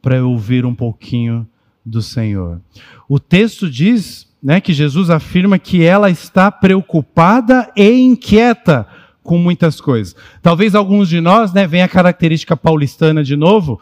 para 0.06 0.18
eu 0.18 0.30
ouvir 0.30 0.68
um 0.68 0.76
pouquinho 0.76 1.48
do 1.84 2.00
Senhor. 2.00 2.62
O 3.10 3.20
texto 3.20 3.68
diz 3.68 4.32
né, 4.42 4.62
que 4.62 4.72
Jesus 4.72 5.10
afirma 5.10 5.58
que 5.58 5.84
ela 5.84 6.12
está 6.12 6.52
preocupada 6.52 7.72
e 7.76 7.90
inquieta 8.02 8.88
com 9.24 9.40
muitas 9.40 9.82
coisas. 9.82 10.16
Talvez 10.44 10.76
alguns 10.76 11.10
de 11.10 11.20
nós, 11.20 11.52
né, 11.52 11.66
venha 11.66 11.86
a 11.86 11.90
característica 11.90 12.56
paulistana 12.56 13.24
de 13.24 13.36
novo. 13.36 13.82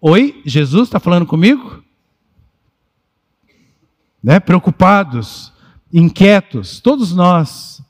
Oi, 0.00 0.42
Jesus 0.44 0.88
está 0.88 0.98
falando 0.98 1.26
comigo? 1.26 1.80
Né, 4.20 4.40
preocupados, 4.40 5.52
inquietos, 5.92 6.80
todos 6.80 7.14
nós, 7.14 7.80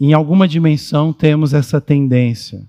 em 0.00 0.14
alguma 0.14 0.48
dimensão, 0.48 1.12
temos 1.12 1.52
essa 1.52 1.82
tendência. 1.82 2.64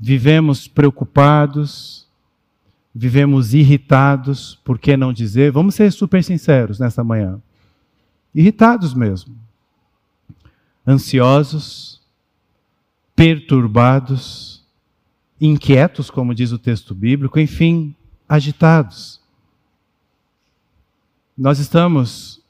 Vivemos 0.00 0.66
preocupados, 0.66 2.03
vivemos 2.94 3.52
irritados, 3.52 4.54
por 4.64 4.78
que 4.78 4.96
não 4.96 5.12
dizer? 5.12 5.50
Vamos 5.50 5.74
ser 5.74 5.90
super 5.90 6.22
sinceros 6.22 6.78
nessa 6.78 7.02
manhã. 7.02 7.40
Irritados 8.32 8.94
mesmo. 8.94 9.36
Ansiosos, 10.86 12.00
perturbados, 13.16 14.64
inquietos, 15.40 16.10
como 16.10 16.34
diz 16.34 16.52
o 16.52 16.58
texto 16.58 16.94
bíblico, 16.94 17.40
enfim, 17.40 17.94
agitados. 18.28 19.20
Nós 21.36 21.58
estamos 21.58 22.40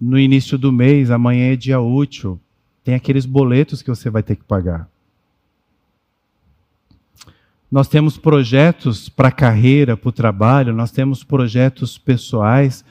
no 0.00 0.18
início 0.18 0.58
do 0.58 0.72
mês, 0.72 1.10
amanhã 1.10 1.52
é 1.52 1.56
dia 1.56 1.80
útil, 1.80 2.40
tem 2.82 2.94
aqueles 2.94 3.24
boletos 3.24 3.82
que 3.82 3.90
você 3.90 4.10
vai 4.10 4.22
ter 4.22 4.34
que 4.34 4.44
pagar. 4.44 4.89
Nós 7.70 7.86
temos 7.86 8.18
projetos 8.18 9.08
para 9.08 9.28
a 9.28 9.32
carreira, 9.32 9.96
para 9.96 10.08
o 10.08 10.12
trabalho, 10.12 10.74
nós 10.74 10.90
temos 10.90 11.22
projetos 11.22 11.96
pessoais 11.96 12.84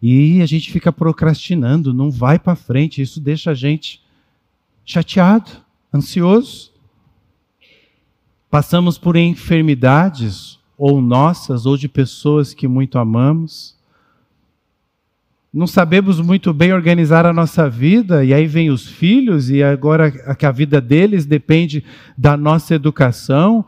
e 0.00 0.42
a 0.42 0.46
gente 0.46 0.70
fica 0.70 0.92
procrastinando, 0.92 1.94
não 1.94 2.10
vai 2.10 2.38
para 2.38 2.54
frente, 2.54 3.00
isso 3.00 3.18
deixa 3.20 3.52
a 3.52 3.54
gente 3.54 4.02
chateado 4.84 5.50
ansioso. 5.92 6.70
Passamos 8.50 8.98
por 8.98 9.16
enfermidades, 9.16 10.58
ou 10.78 11.00
nossas, 11.00 11.64
ou 11.64 11.76
de 11.76 11.88
pessoas 11.88 12.52
que 12.52 12.68
muito 12.68 12.98
amamos. 12.98 13.74
Não 15.52 15.66
sabemos 15.66 16.20
muito 16.20 16.52
bem 16.52 16.72
organizar 16.72 17.24
a 17.24 17.32
nossa 17.32 17.68
vida, 17.68 18.24
e 18.24 18.34
aí 18.34 18.46
vem 18.46 18.70
os 18.70 18.86
filhos, 18.86 19.48
e 19.48 19.62
agora 19.62 20.12
a 20.26 20.50
vida 20.50 20.80
deles 20.80 21.24
depende 21.24 21.82
da 22.16 22.36
nossa 22.36 22.74
educação, 22.74 23.64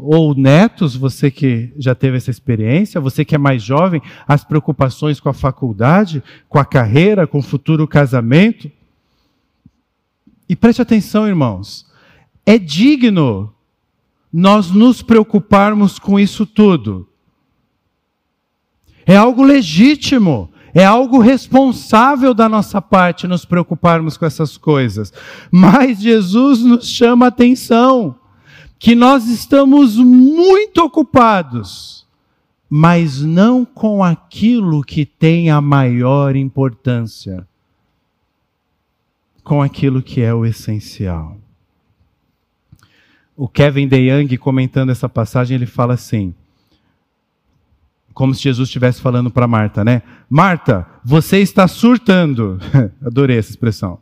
ou 0.00 0.34
netos, 0.34 0.94
você 0.94 1.30
que 1.30 1.72
já 1.76 1.94
teve 1.94 2.16
essa 2.16 2.30
experiência, 2.30 3.00
você 3.00 3.24
que 3.24 3.34
é 3.34 3.38
mais 3.38 3.62
jovem, 3.62 4.00
as 4.26 4.44
preocupações 4.44 5.18
com 5.18 5.28
a 5.28 5.34
faculdade, 5.34 6.22
com 6.48 6.58
a 6.58 6.64
carreira, 6.64 7.26
com 7.26 7.38
o 7.38 7.42
futuro 7.42 7.86
casamento. 7.86 8.70
E 10.48 10.54
preste 10.54 10.80
atenção, 10.80 11.26
irmãos, 11.26 11.86
é 12.46 12.58
digno 12.58 13.52
nós 14.32 14.70
nos 14.70 15.02
preocuparmos 15.02 15.98
com 15.98 16.18
isso 16.18 16.46
tudo. 16.46 17.08
É 19.04 19.16
algo 19.16 19.42
legítimo, 19.42 20.50
é 20.74 20.84
algo 20.84 21.18
responsável 21.18 22.34
da 22.34 22.48
nossa 22.48 22.80
parte 22.80 23.26
nos 23.26 23.44
preocuparmos 23.44 24.16
com 24.16 24.26
essas 24.26 24.56
coisas. 24.56 25.12
Mas 25.50 25.98
Jesus 25.98 26.60
nos 26.60 26.88
chama 26.88 27.24
a 27.24 27.28
atenção 27.28 28.17
que 28.78 28.94
nós 28.94 29.26
estamos 29.28 29.96
muito 29.96 30.78
ocupados, 30.78 32.06
mas 32.70 33.22
não 33.22 33.64
com 33.64 34.04
aquilo 34.04 34.82
que 34.82 35.04
tem 35.04 35.50
a 35.50 35.60
maior 35.60 36.36
importância 36.36 37.46
com 39.48 39.62
aquilo 39.62 40.02
que 40.02 40.20
é 40.20 40.34
o 40.34 40.44
essencial. 40.44 41.38
O 43.34 43.48
Kevin 43.48 43.88
DeYoung, 43.88 44.36
comentando 44.36 44.90
essa 44.90 45.08
passagem, 45.08 45.54
ele 45.54 45.64
fala 45.64 45.94
assim, 45.94 46.34
como 48.12 48.34
se 48.34 48.42
Jesus 48.42 48.68
estivesse 48.68 49.00
falando 49.00 49.30
para 49.30 49.46
Marta, 49.46 49.82
né? 49.82 50.02
Marta, 50.28 50.86
você 51.02 51.38
está 51.38 51.66
surtando. 51.66 52.58
Adorei 53.00 53.38
essa 53.38 53.48
expressão. 53.48 54.00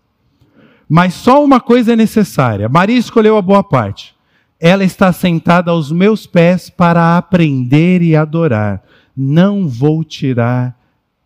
Mas 0.88 1.14
só 1.14 1.44
uma 1.44 1.60
coisa 1.60 1.92
é 1.92 1.96
necessária. 1.96 2.68
Maria 2.68 2.98
escolheu 2.98 3.36
a 3.36 3.42
boa 3.42 3.62
parte. 3.62 4.15
Ela 4.58 4.84
está 4.84 5.12
sentada 5.12 5.70
aos 5.70 5.92
meus 5.92 6.26
pés 6.26 6.70
para 6.70 7.16
aprender 7.16 8.02
e 8.02 8.16
adorar. 8.16 8.82
Não 9.16 9.68
vou 9.68 10.02
tirar 10.02 10.78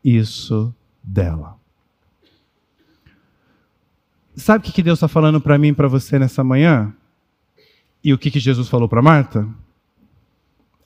isso 0.05 0.75
dela. 1.03 1.57
Sabe 4.35 4.69
o 4.69 4.73
que 4.73 4.83
Deus 4.83 4.97
está 4.97 5.09
falando 5.09 5.40
para 5.40 5.59
mim 5.59 5.69
e 5.69 5.75
para 5.75 5.88
você 5.88 6.19
nessa 6.19 6.43
manhã? 6.43 6.95
E 8.03 8.14
o 8.14 8.19
que, 8.19 8.38
Jesus 8.38 8.69
falou 8.69 8.88
para 8.88 9.03
Marta? 9.03 9.47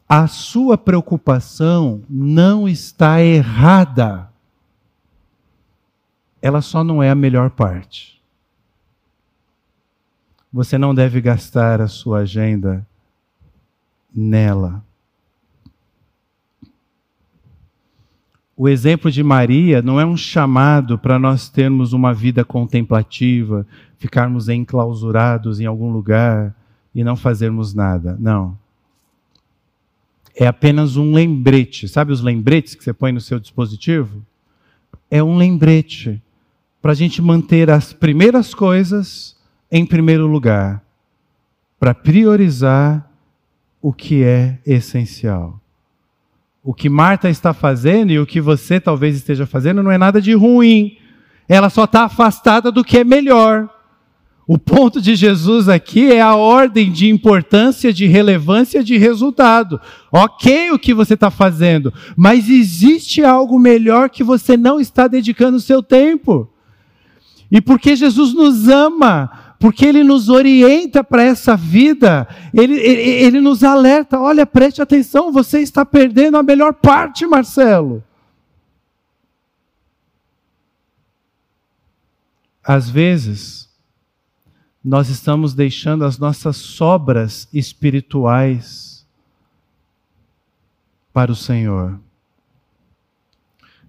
A 0.08 0.26
sua 0.26 0.76
preocupação 0.76 2.02
não 2.08 2.68
está 2.68 3.22
errada. 3.22 4.28
Ela 6.42 6.60
só 6.60 6.82
não 6.82 7.02
é 7.02 7.10
a 7.10 7.14
melhor 7.14 7.50
parte. 7.50 8.13
Você 10.54 10.78
não 10.78 10.94
deve 10.94 11.20
gastar 11.20 11.80
a 11.80 11.88
sua 11.88 12.18
agenda 12.18 12.86
nela. 14.14 14.84
O 18.56 18.68
exemplo 18.68 19.10
de 19.10 19.20
Maria 19.20 19.82
não 19.82 19.98
é 19.98 20.06
um 20.06 20.16
chamado 20.16 20.96
para 20.96 21.18
nós 21.18 21.48
termos 21.48 21.92
uma 21.92 22.14
vida 22.14 22.44
contemplativa, 22.44 23.66
ficarmos 23.98 24.48
enclausurados 24.48 25.58
em 25.58 25.66
algum 25.66 25.90
lugar 25.90 26.54
e 26.94 27.02
não 27.02 27.16
fazermos 27.16 27.74
nada. 27.74 28.16
Não. 28.20 28.56
É 30.36 30.46
apenas 30.46 30.96
um 30.96 31.12
lembrete. 31.12 31.88
Sabe 31.88 32.12
os 32.12 32.20
lembretes 32.20 32.76
que 32.76 32.84
você 32.84 32.92
põe 32.92 33.10
no 33.10 33.20
seu 33.20 33.40
dispositivo? 33.40 34.24
É 35.10 35.20
um 35.20 35.36
lembrete 35.36 36.22
para 36.80 36.92
a 36.92 36.94
gente 36.94 37.20
manter 37.20 37.70
as 37.70 37.92
primeiras 37.92 38.54
coisas 38.54 39.33
em 39.74 39.84
primeiro 39.84 40.26
lugar, 40.26 40.82
para 41.78 41.92
priorizar 41.92 43.10
o 43.82 43.92
que 43.92 44.24
é 44.24 44.58
essencial 44.64 45.60
o 46.64 46.72
que 46.72 46.88
Marta 46.88 47.28
está 47.28 47.52
fazendo 47.52 48.10
e 48.10 48.18
o 48.18 48.24
que 48.24 48.40
você 48.40 48.80
talvez 48.80 49.14
esteja 49.14 49.44
fazendo 49.44 49.82
não 49.82 49.92
é 49.92 49.98
nada 49.98 50.20
de 50.20 50.32
ruim. 50.32 50.96
Ela 51.46 51.68
só 51.68 51.84
está 51.84 52.04
afastada 52.04 52.72
do 52.72 52.82
que 52.82 52.98
é 52.98 53.04
melhor. 53.04 53.68
O 54.46 54.58
ponto 54.58 55.00
de 55.00 55.14
Jesus 55.14 55.68
aqui 55.68 56.10
é 56.10 56.22
a 56.22 56.34
ordem 56.34 56.90
de 56.90 57.08
importância, 57.10 57.92
de 57.92 58.06
relevância, 58.06 58.82
de 58.82 58.96
resultado. 58.96 59.78
Ok, 60.10 60.70
o 60.70 60.78
que 60.78 60.94
você 60.94 61.14
está 61.14 61.30
fazendo, 61.30 61.92
mas 62.16 62.48
existe 62.48 63.22
algo 63.22 63.58
melhor 63.58 64.08
que 64.08 64.24
você 64.24 64.56
não 64.56 64.80
está 64.80 65.06
dedicando 65.06 65.58
o 65.58 65.60
seu 65.60 65.82
tempo. 65.82 66.48
E 67.50 67.60
porque 67.60 67.94
Jesus 67.94 68.32
nos 68.32 68.68
ama, 68.68 69.43
porque 69.64 69.86
Ele 69.86 70.04
nos 70.04 70.28
orienta 70.28 71.02
para 71.02 71.22
essa 71.22 71.56
vida, 71.56 72.28
ele, 72.52 72.74
ele, 72.74 73.00
ele 73.00 73.40
nos 73.40 73.64
alerta: 73.64 74.20
olha, 74.20 74.44
preste 74.44 74.82
atenção, 74.82 75.32
você 75.32 75.60
está 75.60 75.86
perdendo 75.86 76.36
a 76.36 76.42
melhor 76.42 76.74
parte, 76.74 77.26
Marcelo. 77.26 78.04
Às 82.62 82.90
vezes, 82.90 83.70
nós 84.84 85.08
estamos 85.08 85.54
deixando 85.54 86.04
as 86.04 86.18
nossas 86.18 86.58
sobras 86.58 87.48
espirituais 87.50 89.06
para 91.10 91.32
o 91.32 91.34
Senhor. 91.34 91.98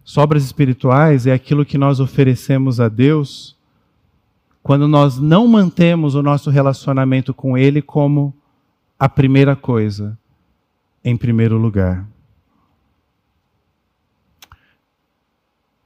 Sobras 0.06 0.46
espirituais 0.46 1.28
é 1.28 1.34
aquilo 1.34 1.66
que 1.66 1.78
nós 1.78 2.00
oferecemos 2.00 2.80
a 2.80 2.88
Deus 2.88 3.55
quando 4.66 4.88
nós 4.88 5.20
não 5.20 5.48
mantemos 5.48 6.16
o 6.16 6.24
nosso 6.24 6.50
relacionamento 6.50 7.36
com 7.36 7.56
Ele 7.56 7.84
como 7.84 8.34
a 8.98 9.08
primeira 9.08 9.56
coisa, 9.56 10.18
em 11.04 11.16
primeiro 11.16 11.56
lugar. 11.56 12.04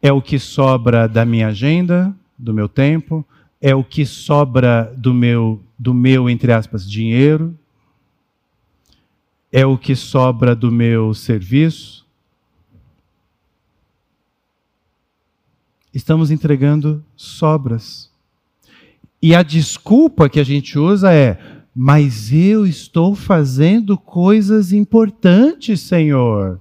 É 0.02 0.14
o 0.14 0.22
que 0.22 0.40
sobra 0.40 1.10
da 1.10 1.26
minha 1.26 1.50
agenda, 1.50 2.16
do 2.38 2.54
meu 2.54 2.70
tempo, 2.70 3.28
é 3.60 3.76
o 3.76 3.84
que 3.84 4.06
sobra 4.06 4.94
do 4.96 5.14
meu, 5.14 5.62
do 5.78 5.94
meu 5.94 6.30
entre 6.30 6.54
aspas, 6.54 6.90
dinheiro, 6.90 7.54
é 9.52 9.66
o 9.66 9.78
que 9.78 9.94
sobra 9.94 10.56
do 10.56 10.72
meu 10.72 11.14
serviço. 11.14 12.08
Estamos 15.94 16.32
entregando 16.32 17.04
sobras. 17.14 18.09
E 19.22 19.36
a 19.36 19.44
desculpa 19.44 20.30
que 20.30 20.40
a 20.40 20.44
gente 20.44 20.78
usa 20.80 21.14
é: 21.14 21.60
mas 21.76 22.32
eu 22.32 22.66
estou 22.66 23.16
fazendo 23.16 23.98
coisas 23.98 24.74
importantes, 24.74 25.82
Senhor. 25.82 26.60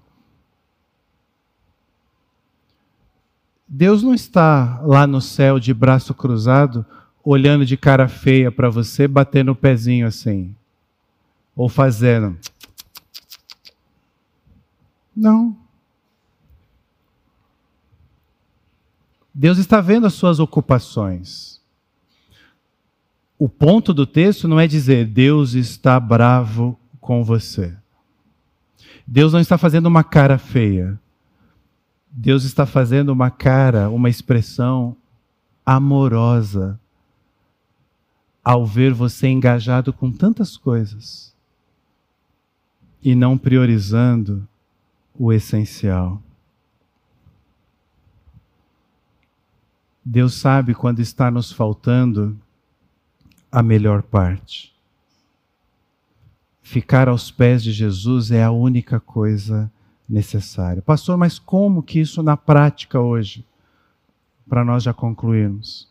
Deus 3.67 4.03
não 4.03 4.15
está 4.15 4.81
lá 4.83 5.07
no 5.07 5.21
céu 5.21 5.59
de 5.59 5.75
braço 5.75 6.15
cruzado, 6.15 6.87
olhando 7.23 7.67
de 7.67 7.77
cara 7.77 8.09
feia 8.09 8.51
para 8.51 8.71
você, 8.71 9.07
batendo 9.07 9.53
o 9.53 9.57
pezinho 9.57 10.07
assim. 10.07 10.55
Ou 11.55 11.69
fazendo. 11.69 12.39
Não. 15.15 15.57
Deus 19.35 19.59
está 19.59 19.81
vendo 19.81 20.07
as 20.07 20.15
suas 20.15 20.41
ocupações. 20.41 21.58
O 23.39 23.49
ponto 23.49 23.95
do 23.95 24.05
texto 24.05 24.49
não 24.49 24.59
é 24.59 24.67
dizer 24.67 25.07
Deus 25.07 25.55
está 25.55 26.01
bravo 26.01 26.79
com 27.01 27.23
você. 27.23 27.77
Deus 29.07 29.33
não 29.33 29.41
está 29.41 29.57
fazendo 29.57 29.87
uma 29.87 30.03
cara 30.03 30.39
feia. 30.39 31.01
Deus 32.11 32.43
está 32.43 32.67
fazendo 32.67 33.11
uma 33.11 33.31
cara, 33.31 33.89
uma 33.91 34.09
expressão 34.09 34.97
amorosa 35.65 36.81
ao 38.43 38.67
ver 38.67 38.93
você 38.93 39.29
engajado 39.29 39.93
com 39.93 40.11
tantas 40.11 40.57
coisas 40.57 41.37
e 43.03 43.15
não 43.15 43.39
priorizando 43.39 44.49
o 45.15 45.33
essencial. 45.33 46.23
Deus 50.05 50.35
sabe 50.35 50.75
quando 50.75 51.01
está 51.01 51.31
nos 51.31 51.53
faltando 51.53 52.41
a 53.51 53.63
melhor 53.63 54.03
parte. 54.03 54.75
Ficar 56.63 57.09
aos 57.09 57.31
pés 57.31 57.63
de 57.63 57.73
Jesus 57.73 58.31
é 58.31 58.43
a 58.45 58.51
única 58.51 59.01
coisa 59.01 59.71
necessária. 60.09 60.83
Pastor, 60.83 61.17
mas 61.17 61.39
como 61.39 61.83
que 61.83 62.01
isso 62.01 62.23
na 62.23 62.37
prática 62.37 63.01
hoje? 63.01 63.47
Para 64.49 64.65
nós 64.65 64.83
já 64.83 64.93
concluirmos. 64.93 65.89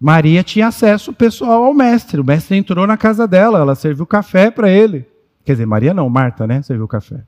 Maria 0.00 0.42
tinha 0.42 0.66
acesso 0.66 1.12
pessoal 1.12 1.64
ao 1.64 1.74
mestre. 1.74 2.20
O 2.20 2.24
mestre 2.24 2.56
entrou 2.56 2.86
na 2.86 2.96
casa 2.96 3.26
dela, 3.26 3.60
ela 3.60 3.74
serviu 3.74 4.04
café 4.04 4.50
para 4.50 4.68
ele. 4.68 5.08
Quer 5.44 5.52
dizer, 5.52 5.66
Maria 5.66 5.94
não, 5.94 6.08
Marta, 6.08 6.46
né? 6.46 6.60
Serviu 6.62 6.88
café. 6.88 7.24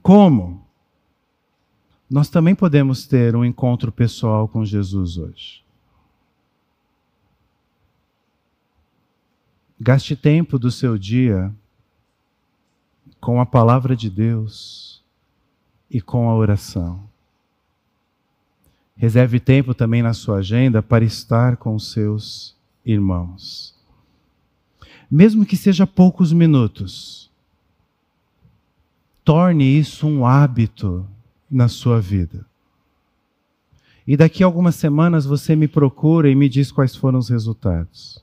Como? 0.00 0.61
Nós 2.12 2.28
também 2.28 2.54
podemos 2.54 3.06
ter 3.06 3.34
um 3.34 3.42
encontro 3.42 3.90
pessoal 3.90 4.46
com 4.46 4.66
Jesus 4.66 5.16
hoje. 5.16 5.64
Gaste 9.80 10.14
tempo 10.14 10.58
do 10.58 10.70
seu 10.70 10.98
dia 10.98 11.50
com 13.18 13.40
a 13.40 13.46
palavra 13.46 13.96
de 13.96 14.10
Deus 14.10 15.02
e 15.90 16.02
com 16.02 16.28
a 16.28 16.34
oração. 16.34 17.02
Reserve 18.94 19.40
tempo 19.40 19.72
também 19.72 20.02
na 20.02 20.12
sua 20.12 20.36
agenda 20.36 20.82
para 20.82 21.06
estar 21.06 21.56
com 21.56 21.78
seus 21.78 22.54
irmãos. 22.84 23.74
Mesmo 25.10 25.46
que 25.46 25.56
seja 25.56 25.86
poucos 25.86 26.30
minutos, 26.30 27.30
torne 29.24 29.64
isso 29.64 30.06
um 30.06 30.26
hábito 30.26 31.08
na 31.52 31.68
sua 31.68 32.00
vida. 32.00 32.46
E 34.06 34.16
daqui 34.16 34.42
a 34.42 34.46
algumas 34.46 34.74
semanas 34.74 35.26
você 35.26 35.54
me 35.54 35.68
procura 35.68 36.28
e 36.28 36.34
me 36.34 36.48
diz 36.48 36.72
quais 36.72 36.96
foram 36.96 37.18
os 37.18 37.28
resultados. 37.28 38.22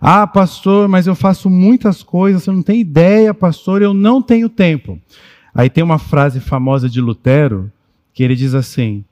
Ah, 0.00 0.26
pastor, 0.26 0.88
mas 0.88 1.06
eu 1.06 1.14
faço 1.14 1.48
muitas 1.48 2.02
coisas, 2.02 2.42
você 2.42 2.52
não 2.52 2.62
tem 2.62 2.80
ideia, 2.80 3.32
pastor, 3.32 3.80
eu 3.80 3.94
não 3.94 4.20
tenho 4.20 4.48
tempo. 4.48 5.00
Aí 5.54 5.68
tem 5.70 5.82
uma 5.82 5.98
frase 5.98 6.40
famosa 6.40 6.88
de 6.88 7.00
Lutero, 7.00 7.72
que 8.12 8.22
ele 8.22 8.36
diz 8.36 8.54
assim: 8.54 9.04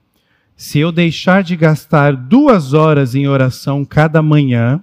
Se 0.56 0.78
eu 0.78 0.92
deixar 0.92 1.42
de 1.42 1.56
gastar 1.56 2.14
duas 2.14 2.72
horas 2.72 3.14
em 3.14 3.26
oração 3.26 3.84
cada 3.84 4.22
manhã, 4.22 4.80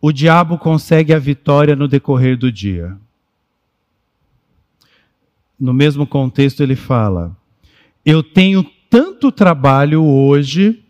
o 0.00 0.12
diabo 0.12 0.58
consegue 0.58 1.14
a 1.14 1.18
vitória 1.18 1.76
no 1.76 1.88
decorrer 1.88 2.36
do 2.36 2.50
dia. 2.50 2.96
No 5.60 5.74
mesmo 5.74 6.06
contexto, 6.06 6.62
ele 6.62 6.74
fala: 6.74 7.36
Eu 8.04 8.22
tenho 8.22 8.64
tanto 8.88 9.30
trabalho 9.30 10.02
hoje 10.02 10.82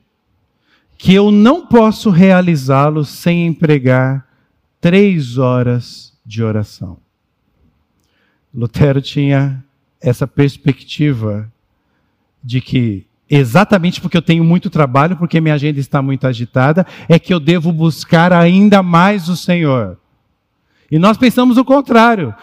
que 0.97 1.12
eu 1.12 1.31
não 1.31 1.66
posso 1.66 2.11
realizá-lo 2.11 3.05
sem 3.05 3.47
empregar 3.47 4.27
três 4.81 5.39
horas 5.39 6.12
de 6.25 6.43
oração. 6.43 6.99
Lutero 8.55 9.01
tinha 9.01 9.64
essa 10.01 10.27
perspectiva 10.27 11.51
de 12.43 12.61
que 12.61 13.07
exatamente 13.29 14.01
porque 14.01 14.16
eu 14.16 14.23
tenho 14.23 14.43
muito 14.43 14.68
trabalho, 14.68 15.16
porque 15.16 15.41
minha 15.41 15.55
agenda 15.55 15.79
está 15.79 16.03
muito 16.03 16.27
agitada, 16.27 16.87
é 17.09 17.18
que 17.18 17.33
eu 17.33 17.39
devo 17.39 17.73
buscar 17.73 18.33
ainda 18.33 18.83
mais 18.83 19.29
o 19.29 19.37
Senhor. 19.37 19.99
E 20.91 20.99
nós 20.99 21.16
pensamos 21.16 21.57
o 21.57 21.64
contrário. 21.64 22.35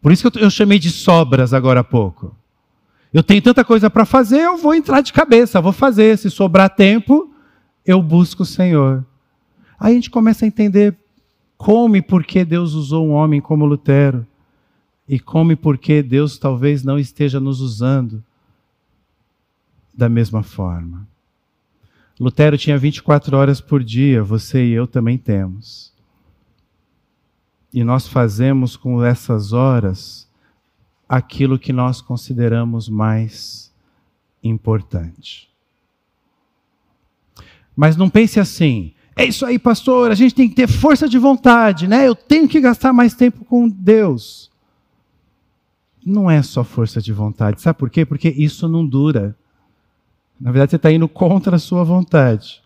Por 0.00 0.12
isso 0.12 0.30
que 0.30 0.38
eu 0.38 0.50
chamei 0.50 0.78
de 0.78 0.90
sobras 0.90 1.52
agora 1.52 1.80
há 1.80 1.84
pouco. 1.84 2.34
Eu 3.12 3.22
tenho 3.22 3.40
tanta 3.40 3.64
coisa 3.64 3.88
para 3.88 4.04
fazer, 4.04 4.40
eu 4.40 4.56
vou 4.56 4.74
entrar 4.74 5.00
de 5.00 5.12
cabeça, 5.12 5.60
vou 5.60 5.72
fazer. 5.72 6.16
Se 6.18 6.30
sobrar 6.30 6.70
tempo, 6.70 7.32
eu 7.84 8.02
busco 8.02 8.42
o 8.42 8.46
Senhor. 8.46 9.04
Aí 9.80 9.92
a 9.92 9.94
gente 9.94 10.10
começa 10.10 10.44
a 10.44 10.48
entender 10.48 10.96
como 11.56 11.96
e 11.96 12.02
por 12.02 12.24
que 12.24 12.44
Deus 12.44 12.74
usou 12.74 13.06
um 13.06 13.12
homem 13.12 13.40
como 13.40 13.64
Lutero. 13.64 14.26
E 15.08 15.18
como 15.18 15.52
e 15.52 15.56
por 15.56 15.78
que 15.78 16.02
Deus 16.02 16.38
talvez 16.38 16.84
não 16.84 16.98
esteja 16.98 17.40
nos 17.40 17.60
usando 17.60 18.22
da 19.94 20.08
mesma 20.08 20.42
forma. 20.42 21.08
Lutero 22.20 22.58
tinha 22.58 22.76
24 22.76 23.36
horas 23.36 23.60
por 23.60 23.82
dia, 23.82 24.22
você 24.22 24.64
e 24.64 24.72
eu 24.72 24.86
também 24.86 25.16
temos. 25.16 25.92
E 27.78 27.84
nós 27.84 28.08
fazemos 28.08 28.76
com 28.76 29.04
essas 29.04 29.52
horas 29.52 30.28
aquilo 31.08 31.56
que 31.56 31.72
nós 31.72 32.00
consideramos 32.00 32.88
mais 32.88 33.72
importante. 34.42 35.48
Mas 37.76 37.96
não 37.96 38.10
pense 38.10 38.40
assim, 38.40 38.92
é 39.14 39.24
isso 39.24 39.46
aí, 39.46 39.60
pastor, 39.60 40.10
a 40.10 40.16
gente 40.16 40.34
tem 40.34 40.48
que 40.48 40.56
ter 40.56 40.66
força 40.66 41.08
de 41.08 41.18
vontade, 41.18 41.86
né? 41.86 42.08
Eu 42.08 42.16
tenho 42.16 42.48
que 42.48 42.60
gastar 42.60 42.92
mais 42.92 43.14
tempo 43.14 43.44
com 43.44 43.68
Deus. 43.68 44.50
Não 46.04 46.28
é 46.28 46.42
só 46.42 46.64
força 46.64 47.00
de 47.00 47.12
vontade, 47.12 47.62
sabe 47.62 47.78
por 47.78 47.90
quê? 47.90 48.04
Porque 48.04 48.28
isso 48.28 48.66
não 48.66 48.84
dura. 48.84 49.36
Na 50.40 50.50
verdade, 50.50 50.72
você 50.72 50.76
está 50.76 50.90
indo 50.90 51.06
contra 51.06 51.54
a 51.54 51.60
sua 51.60 51.84
vontade. 51.84 52.60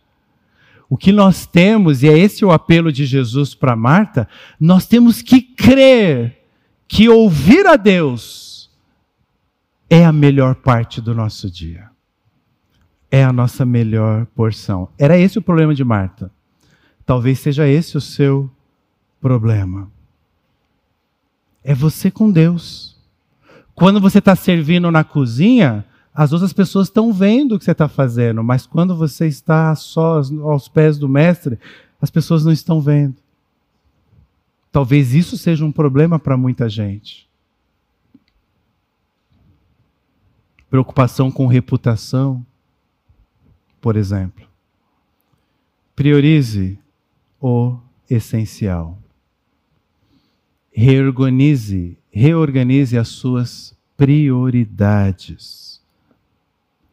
O 0.92 0.96
que 0.98 1.10
nós 1.10 1.46
temos, 1.46 2.02
e 2.02 2.08
é 2.10 2.18
esse 2.18 2.44
o 2.44 2.50
apelo 2.50 2.92
de 2.92 3.06
Jesus 3.06 3.54
para 3.54 3.74
Marta, 3.74 4.28
nós 4.60 4.84
temos 4.84 5.22
que 5.22 5.40
crer 5.40 6.44
que 6.86 7.08
ouvir 7.08 7.66
a 7.66 7.76
Deus 7.76 8.70
é 9.88 10.04
a 10.04 10.12
melhor 10.12 10.56
parte 10.56 11.00
do 11.00 11.14
nosso 11.14 11.50
dia. 11.50 11.88
É 13.10 13.24
a 13.24 13.32
nossa 13.32 13.64
melhor 13.64 14.26
porção. 14.34 14.90
Era 14.98 15.16
esse 15.16 15.38
o 15.38 15.42
problema 15.42 15.74
de 15.74 15.82
Marta. 15.82 16.30
Talvez 17.06 17.38
seja 17.38 17.66
esse 17.66 17.96
o 17.96 18.00
seu 18.00 18.50
problema. 19.18 19.90
É 21.64 21.74
você 21.74 22.10
com 22.10 22.30
Deus. 22.30 23.00
Quando 23.74 23.98
você 23.98 24.18
está 24.18 24.36
servindo 24.36 24.90
na 24.90 25.02
cozinha, 25.02 25.86
as 26.14 26.32
outras 26.32 26.52
pessoas 26.52 26.88
estão 26.88 27.12
vendo 27.12 27.54
o 27.54 27.58
que 27.58 27.64
você 27.64 27.72
está 27.72 27.88
fazendo, 27.88 28.44
mas 28.44 28.66
quando 28.66 28.94
você 28.94 29.26
está 29.26 29.74
só 29.74 30.20
aos 30.42 30.68
pés 30.68 30.98
do 30.98 31.08
mestre, 31.08 31.58
as 32.00 32.10
pessoas 32.10 32.44
não 32.44 32.52
estão 32.52 32.80
vendo. 32.80 33.16
Talvez 34.70 35.14
isso 35.14 35.38
seja 35.38 35.64
um 35.64 35.72
problema 35.72 36.18
para 36.18 36.36
muita 36.36 36.68
gente. 36.68 37.28
Preocupação 40.68 41.30
com 41.30 41.46
reputação, 41.46 42.44
por 43.80 43.96
exemplo. 43.96 44.46
Priorize 45.94 46.78
o 47.40 47.78
essencial. 48.08 48.98
Reorganize, 50.72 51.98
reorganize 52.10 52.96
as 52.96 53.08
suas 53.08 53.76
prioridades 53.96 55.71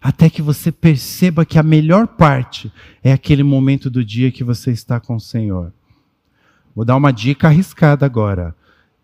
até 0.02 0.30
que 0.30 0.41
você 0.41 0.72
perceba 0.72 1.45
que 1.45 1.60
a 1.60 1.64
melhor 1.64 2.08
parte 2.08 2.72
é 3.04 3.12
aquele 3.12 3.43
momento 3.43 3.89
do 3.89 4.04
dia 4.04 4.32
que 4.32 4.43
você 4.43 4.72
está 4.72 5.00
com 5.00 5.16
o 5.16 5.20
Senhor. 5.20 5.74
Vou 6.76 6.86
dar 6.86 6.95
uma 6.95 7.12
dica 7.12 7.47
arriscada 7.47 8.06
agora. 8.06 8.56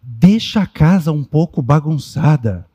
Deixa 0.01 0.61
a 0.61 0.67
casa 0.67 1.11
um 1.11 1.23
pouco 1.23 1.61
bagunçada. 1.61 2.65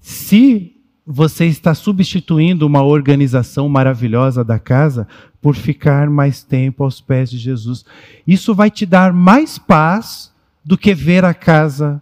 Se 0.00 0.74
você 1.06 1.46
está 1.46 1.74
substituindo 1.74 2.66
uma 2.66 2.82
organização 2.82 3.68
maravilhosa 3.68 4.42
da 4.42 4.58
casa 4.58 5.06
por 5.42 5.54
ficar 5.54 6.08
mais 6.08 6.42
tempo 6.42 6.82
aos 6.82 7.00
pés 7.00 7.30
de 7.30 7.36
Jesus, 7.36 7.84
isso 8.26 8.54
vai 8.54 8.70
te 8.70 8.86
dar 8.86 9.12
mais 9.12 9.58
paz 9.58 10.32
do 10.64 10.78
que 10.78 10.94
ver 10.94 11.24
a 11.24 11.34
casa 11.34 12.00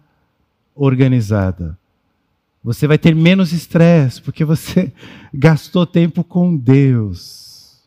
organizada. 0.73 1.77
Você 2.63 2.87
vai 2.87 2.97
ter 2.97 3.13
menos 3.13 3.51
estresse, 3.51 4.21
porque 4.21 4.45
você 4.45 4.93
gastou 5.33 5.85
tempo 5.85 6.23
com 6.23 6.55
Deus. 6.55 7.83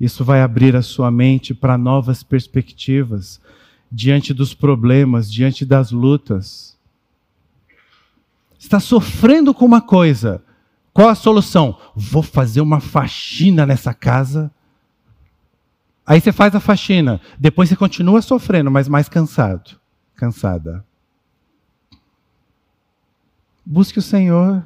Isso 0.00 0.24
vai 0.24 0.40
abrir 0.40 0.74
a 0.74 0.82
sua 0.82 1.10
mente 1.10 1.54
para 1.54 1.78
novas 1.78 2.22
perspectivas 2.22 3.40
diante 3.90 4.34
dos 4.34 4.54
problemas, 4.54 5.32
diante 5.32 5.64
das 5.64 5.90
lutas. 5.92 6.76
Está 8.58 8.80
sofrendo 8.80 9.52
com 9.52 9.64
uma 9.64 9.82
coisa. 9.82 10.42
Qual 10.92 11.08
a 11.08 11.14
solução? 11.14 11.78
Vou 11.94 12.22
fazer 12.22 12.60
uma 12.60 12.80
faxina 12.80 13.66
nessa 13.66 13.92
casa. 13.92 14.50
Aí 16.06 16.20
você 16.20 16.32
faz 16.32 16.54
a 16.54 16.60
faxina. 16.60 17.20
Depois 17.38 17.68
você 17.68 17.76
continua 17.76 18.22
sofrendo, 18.22 18.70
mas 18.70 18.88
mais 18.88 19.08
cansado. 19.08 19.78
Cansada. 20.14 20.84
Busque 23.64 23.98
o 23.98 24.02
Senhor. 24.02 24.64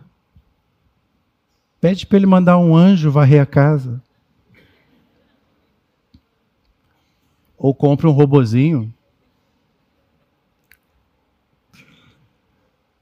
Pede 1.80 2.07
para 2.07 2.16
Ele 2.18 2.26
mandar 2.26 2.59
um 2.59 2.76
anjo 2.76 3.11
varrer 3.11 3.40
a 3.40 3.46
casa. 3.46 4.03
Ou 7.57 7.74
compre 7.74 8.07
um 8.07 8.11
robozinho. 8.11 8.92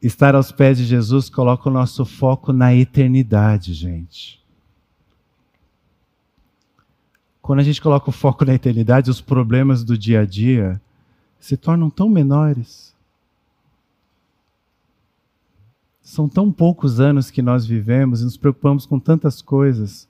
Estar 0.02 0.34
aos 0.34 0.52
pés 0.52 0.78
de 0.78 0.84
Jesus 0.84 1.30
coloca 1.30 1.68
o 1.68 1.72
nosso 1.72 2.04
foco 2.04 2.52
na 2.52 2.74
eternidade, 2.74 3.72
gente. 3.72 4.44
Quando 7.40 7.60
a 7.60 7.62
gente 7.62 7.80
coloca 7.80 8.10
o 8.10 8.12
foco 8.12 8.44
na 8.44 8.54
eternidade, 8.54 9.10
os 9.10 9.20
problemas 9.20 9.84
do 9.84 9.96
dia 9.96 10.20
a 10.20 10.26
dia 10.26 10.80
se 11.38 11.56
tornam 11.56 11.88
tão 11.88 12.08
menores. 12.08 12.95
São 16.06 16.28
tão 16.28 16.52
poucos 16.52 17.00
anos 17.00 17.32
que 17.32 17.42
nós 17.42 17.66
vivemos 17.66 18.20
e 18.20 18.24
nos 18.24 18.36
preocupamos 18.36 18.86
com 18.86 18.96
tantas 18.96 19.42
coisas. 19.42 20.08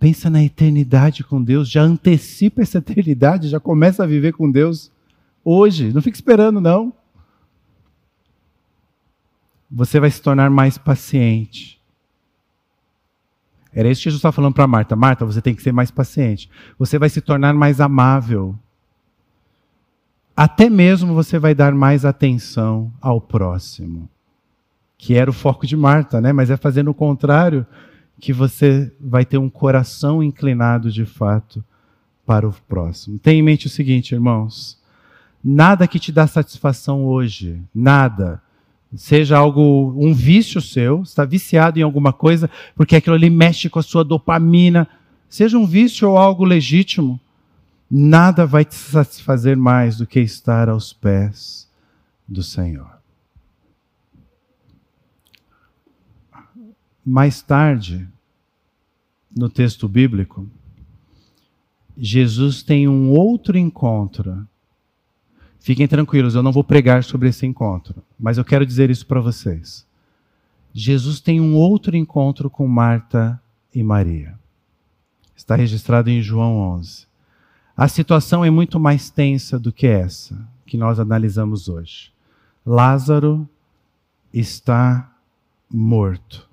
Pensa 0.00 0.28
na 0.28 0.42
eternidade 0.42 1.22
com 1.22 1.40
Deus, 1.40 1.70
já 1.70 1.82
antecipa 1.82 2.60
essa 2.60 2.78
eternidade, 2.78 3.48
já 3.48 3.60
começa 3.60 4.02
a 4.02 4.06
viver 4.06 4.32
com 4.32 4.50
Deus 4.50 4.90
hoje. 5.44 5.92
Não 5.92 6.02
fique 6.02 6.16
esperando, 6.16 6.60
não. 6.60 6.92
Você 9.70 10.00
vai 10.00 10.10
se 10.10 10.20
tornar 10.20 10.50
mais 10.50 10.76
paciente. 10.76 11.80
Era 13.72 13.88
isso 13.88 14.00
que 14.00 14.06
Jesus 14.06 14.18
estava 14.18 14.32
falando 14.32 14.54
para 14.54 14.66
Marta. 14.66 14.96
Marta, 14.96 15.24
você 15.24 15.40
tem 15.40 15.54
que 15.54 15.62
ser 15.62 15.70
mais 15.70 15.92
paciente. 15.92 16.50
Você 16.76 16.98
vai 16.98 17.08
se 17.08 17.20
tornar 17.20 17.54
mais 17.54 17.80
amável. 17.80 18.58
Até 20.36 20.68
mesmo 20.68 21.14
você 21.14 21.38
vai 21.38 21.54
dar 21.54 21.72
mais 21.72 22.04
atenção 22.04 22.92
ao 23.00 23.20
próximo 23.20 24.08
que 25.00 25.14
era 25.14 25.30
o 25.30 25.32
foco 25.32 25.66
de 25.66 25.74
Marta, 25.76 26.20
né? 26.20 26.30
Mas 26.30 26.50
é 26.50 26.58
fazendo 26.58 26.90
o 26.90 26.94
contrário 26.94 27.66
que 28.20 28.34
você 28.34 28.92
vai 29.00 29.24
ter 29.24 29.38
um 29.38 29.48
coração 29.48 30.22
inclinado 30.22 30.90
de 30.90 31.06
fato 31.06 31.64
para 32.26 32.46
o 32.46 32.52
próximo. 32.68 33.18
Tenha 33.18 33.38
em 33.38 33.42
mente 33.42 33.66
o 33.66 33.70
seguinte, 33.70 34.14
irmãos: 34.14 34.78
nada 35.42 35.88
que 35.88 35.98
te 35.98 36.12
dá 36.12 36.26
satisfação 36.26 37.06
hoje, 37.06 37.62
nada, 37.74 38.42
seja 38.94 39.38
algo, 39.38 39.94
um 39.96 40.12
vício 40.12 40.60
seu, 40.60 41.00
está 41.00 41.24
viciado 41.24 41.78
em 41.78 41.82
alguma 41.82 42.12
coisa, 42.12 42.50
porque 42.76 42.94
aquilo 42.94 43.16
ali 43.16 43.30
mexe 43.30 43.70
com 43.70 43.78
a 43.78 43.82
sua 43.82 44.04
dopamina, 44.04 44.86
seja 45.30 45.56
um 45.56 45.66
vício 45.66 46.10
ou 46.10 46.18
algo 46.18 46.44
legítimo, 46.44 47.18
nada 47.90 48.44
vai 48.44 48.66
te 48.66 48.74
satisfazer 48.74 49.56
mais 49.56 49.96
do 49.96 50.06
que 50.06 50.20
estar 50.20 50.68
aos 50.68 50.92
pés 50.92 51.66
do 52.28 52.42
Senhor. 52.42 52.99
Mais 57.12 57.42
tarde, 57.42 58.06
no 59.36 59.48
texto 59.48 59.88
bíblico, 59.88 60.48
Jesus 61.98 62.62
tem 62.62 62.86
um 62.86 63.10
outro 63.10 63.58
encontro. 63.58 64.46
Fiquem 65.58 65.88
tranquilos, 65.88 66.36
eu 66.36 66.42
não 66.44 66.52
vou 66.52 66.62
pregar 66.62 67.02
sobre 67.02 67.28
esse 67.28 67.44
encontro, 67.44 68.00
mas 68.16 68.38
eu 68.38 68.44
quero 68.44 68.64
dizer 68.64 68.90
isso 68.90 69.04
para 69.08 69.20
vocês. 69.20 69.84
Jesus 70.72 71.18
tem 71.18 71.40
um 71.40 71.56
outro 71.56 71.96
encontro 71.96 72.48
com 72.48 72.68
Marta 72.68 73.42
e 73.74 73.82
Maria. 73.82 74.38
Está 75.34 75.56
registrado 75.56 76.10
em 76.10 76.22
João 76.22 76.58
11. 76.58 77.08
A 77.76 77.88
situação 77.88 78.44
é 78.44 78.50
muito 78.50 78.78
mais 78.78 79.10
tensa 79.10 79.58
do 79.58 79.72
que 79.72 79.88
essa 79.88 80.48
que 80.64 80.76
nós 80.76 81.00
analisamos 81.00 81.68
hoje. 81.68 82.12
Lázaro 82.64 83.48
está 84.32 85.12
morto. 85.68 86.49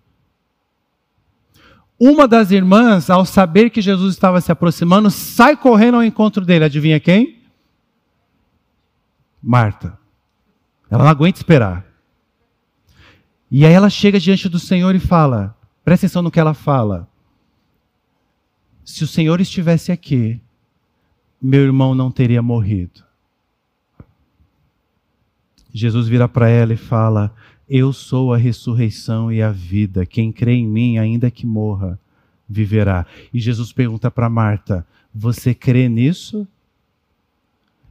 Uma 1.99 2.27
das 2.27 2.51
irmãs, 2.51 3.09
ao 3.09 3.25
saber 3.25 3.71
que 3.71 3.81
Jesus 3.81 4.13
estava 4.13 4.39
se 4.39 4.51
aproximando, 4.51 5.09
sai 5.09 5.57
correndo 5.57 5.95
ao 5.95 6.03
encontro 6.03 6.45
dele. 6.45 6.65
Adivinha 6.65 6.99
quem? 6.99 7.41
Marta. 9.41 9.97
Ela 10.89 11.03
não 11.03 11.11
aguenta 11.11 11.39
esperar. 11.39 11.85
E 13.49 13.65
aí 13.65 13.73
ela 13.73 13.89
chega 13.89 14.19
diante 14.19 14.47
do 14.47 14.59
Senhor 14.59 14.93
e 14.93 14.99
fala: 14.99 15.55
presta 15.83 16.05
atenção 16.05 16.21
no 16.21 16.31
que 16.31 16.39
ela 16.39 16.53
fala. 16.53 17.07
Se 18.85 19.03
o 19.03 19.07
Senhor 19.07 19.41
estivesse 19.41 19.91
aqui, 19.91 20.39
meu 21.41 21.61
irmão 21.61 21.95
não 21.95 22.11
teria 22.11 22.41
morrido. 22.41 23.03
Jesus 25.73 26.07
vira 26.07 26.27
para 26.27 26.49
ela 26.49 26.73
e 26.73 26.77
fala: 26.77 27.33
eu 27.69 27.91
sou 27.91 28.33
a 28.33 28.37
ressurreição 28.37 29.31
e 29.31 29.41
a 29.41 29.51
vida. 29.51 30.05
Quem 30.05 30.31
crê 30.31 30.53
em 30.53 30.67
mim, 30.67 30.97
ainda 30.97 31.29
que 31.29 31.45
morra, 31.45 31.99
viverá. 32.47 33.05
E 33.33 33.39
Jesus 33.39 33.73
pergunta 33.73 34.09
para 34.09 34.29
Marta: 34.29 34.85
Você 35.13 35.53
crê 35.53 35.89
nisso? 35.89 36.47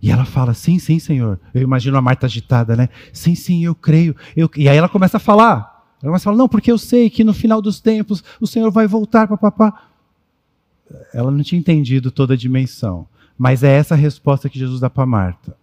E 0.01 0.11
ela 0.11 0.24
fala: 0.24 0.55
Sim, 0.55 0.79
sim, 0.79 0.99
Senhor. 0.99 1.39
Eu 1.53 1.62
imagino 1.62 1.97
a 1.97 2.03
Marta 2.03 2.27
agitada, 2.27 2.74
né? 2.74 2.89
Sim, 3.12 3.35
sim, 3.35 3.64
eu 3.64 3.74
creio. 3.74 4.16
Eu... 4.35 4.51
E 4.57 4.68
aí 4.68 4.77
ela 4.77 4.89
começa 4.89 5.18
a 5.18 5.20
falar. 5.20 5.85
Ela 6.03 6.11
começa 6.11 6.22
a 6.22 6.29
falar: 6.31 6.37
Não, 6.37 6.49
porque 6.49 6.72
eu 6.72 6.79
sei 6.79 7.11
que 7.11 7.22
no 7.22 7.35
final 7.35 7.61
dos 7.61 7.79
tempos 7.81 8.24
o 8.41 8.47
Senhor 8.47 8.70
vai 8.70 8.87
voltar 8.87 9.27
para 9.27 9.37
papá. 9.37 9.91
Ela 11.12 11.31
não 11.31 11.43
tinha 11.43 11.59
entendido 11.59 12.11
toda 12.11 12.35
a 12.35 12.37
dimensão. 12.37 13.07
Mas 13.37 13.62
é 13.62 13.77
essa 13.77 13.95
a 13.95 13.99
resposta 13.99 14.49
que 14.49 14.59
Jesus 14.59 14.81
dá 14.81 14.89
para 14.89 15.05
Marta. 15.05 15.55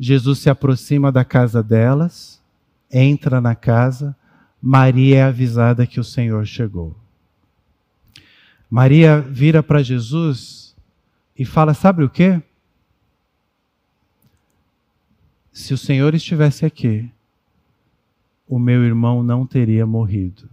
Jesus 0.00 0.40
se 0.40 0.50
aproxima 0.50 1.12
da 1.12 1.24
casa 1.24 1.62
delas 1.62 2.37
entra 2.90 3.40
na 3.40 3.54
casa, 3.54 4.16
Maria 4.60 5.18
é 5.18 5.22
avisada 5.22 5.86
que 5.86 6.00
o 6.00 6.04
Senhor 6.04 6.44
chegou. 6.46 6.96
Maria 8.68 9.20
vira 9.20 9.62
para 9.62 9.82
Jesus 9.82 10.76
e 11.36 11.44
fala: 11.44 11.72
Sabe 11.72 12.02
o 12.02 12.10
quê? 12.10 12.42
Se 15.52 15.72
o 15.72 15.78
Senhor 15.78 16.14
estivesse 16.14 16.64
aqui, 16.64 17.10
o 18.46 18.58
meu 18.58 18.84
irmão 18.84 19.22
não 19.22 19.46
teria 19.46 19.86
morrido. 19.86 20.48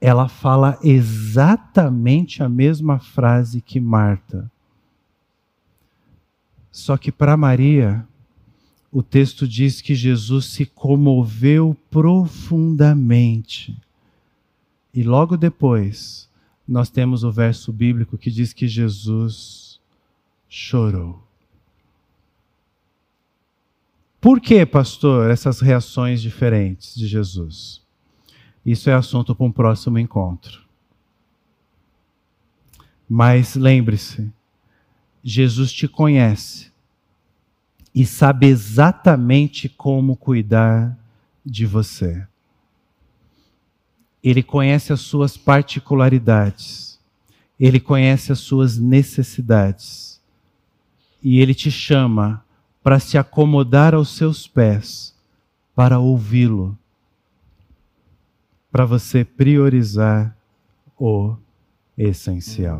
Ela 0.00 0.28
fala 0.28 0.78
exatamente 0.82 2.42
a 2.42 2.48
mesma 2.48 2.98
frase 2.98 3.60
que 3.60 3.78
Marta. 3.78 4.50
Só 6.70 6.96
que 6.96 7.12
para 7.12 7.36
Maria, 7.36 8.06
o 8.92 9.02
texto 9.02 9.48
diz 9.48 9.80
que 9.80 9.94
Jesus 9.94 10.44
se 10.44 10.66
comoveu 10.66 11.74
profundamente. 11.90 13.74
E 14.92 15.02
logo 15.02 15.34
depois, 15.38 16.28
nós 16.68 16.90
temos 16.90 17.24
o 17.24 17.32
verso 17.32 17.72
bíblico 17.72 18.18
que 18.18 18.30
diz 18.30 18.52
que 18.52 18.68
Jesus 18.68 19.80
chorou. 20.46 21.26
Por 24.20 24.38
que, 24.38 24.66
pastor, 24.66 25.30
essas 25.30 25.60
reações 25.60 26.20
diferentes 26.20 26.94
de 26.94 27.06
Jesus? 27.06 27.80
Isso 28.64 28.90
é 28.90 28.92
assunto 28.92 29.34
para 29.34 29.46
um 29.46 29.50
próximo 29.50 29.98
encontro. 29.98 30.60
Mas 33.08 33.56
lembre-se, 33.56 34.30
Jesus 35.24 35.72
te 35.72 35.88
conhece 35.88 36.71
e 37.94 38.06
sabe 38.06 38.46
exatamente 38.46 39.68
como 39.68 40.16
cuidar 40.16 40.96
de 41.44 41.66
você. 41.66 42.26
Ele 44.22 44.42
conhece 44.42 44.92
as 44.92 45.00
suas 45.00 45.36
particularidades, 45.36 46.98
ele 47.58 47.80
conhece 47.80 48.32
as 48.32 48.38
suas 48.38 48.78
necessidades, 48.78 50.20
e 51.22 51.40
ele 51.40 51.54
te 51.54 51.70
chama 51.70 52.44
para 52.82 52.98
se 52.98 53.16
acomodar 53.16 53.94
aos 53.94 54.10
seus 54.16 54.46
pés, 54.46 55.14
para 55.74 55.98
ouvi-lo, 55.98 56.76
para 58.70 58.84
você 58.84 59.24
priorizar 59.24 60.36
o 60.98 61.36
essencial. 61.96 62.78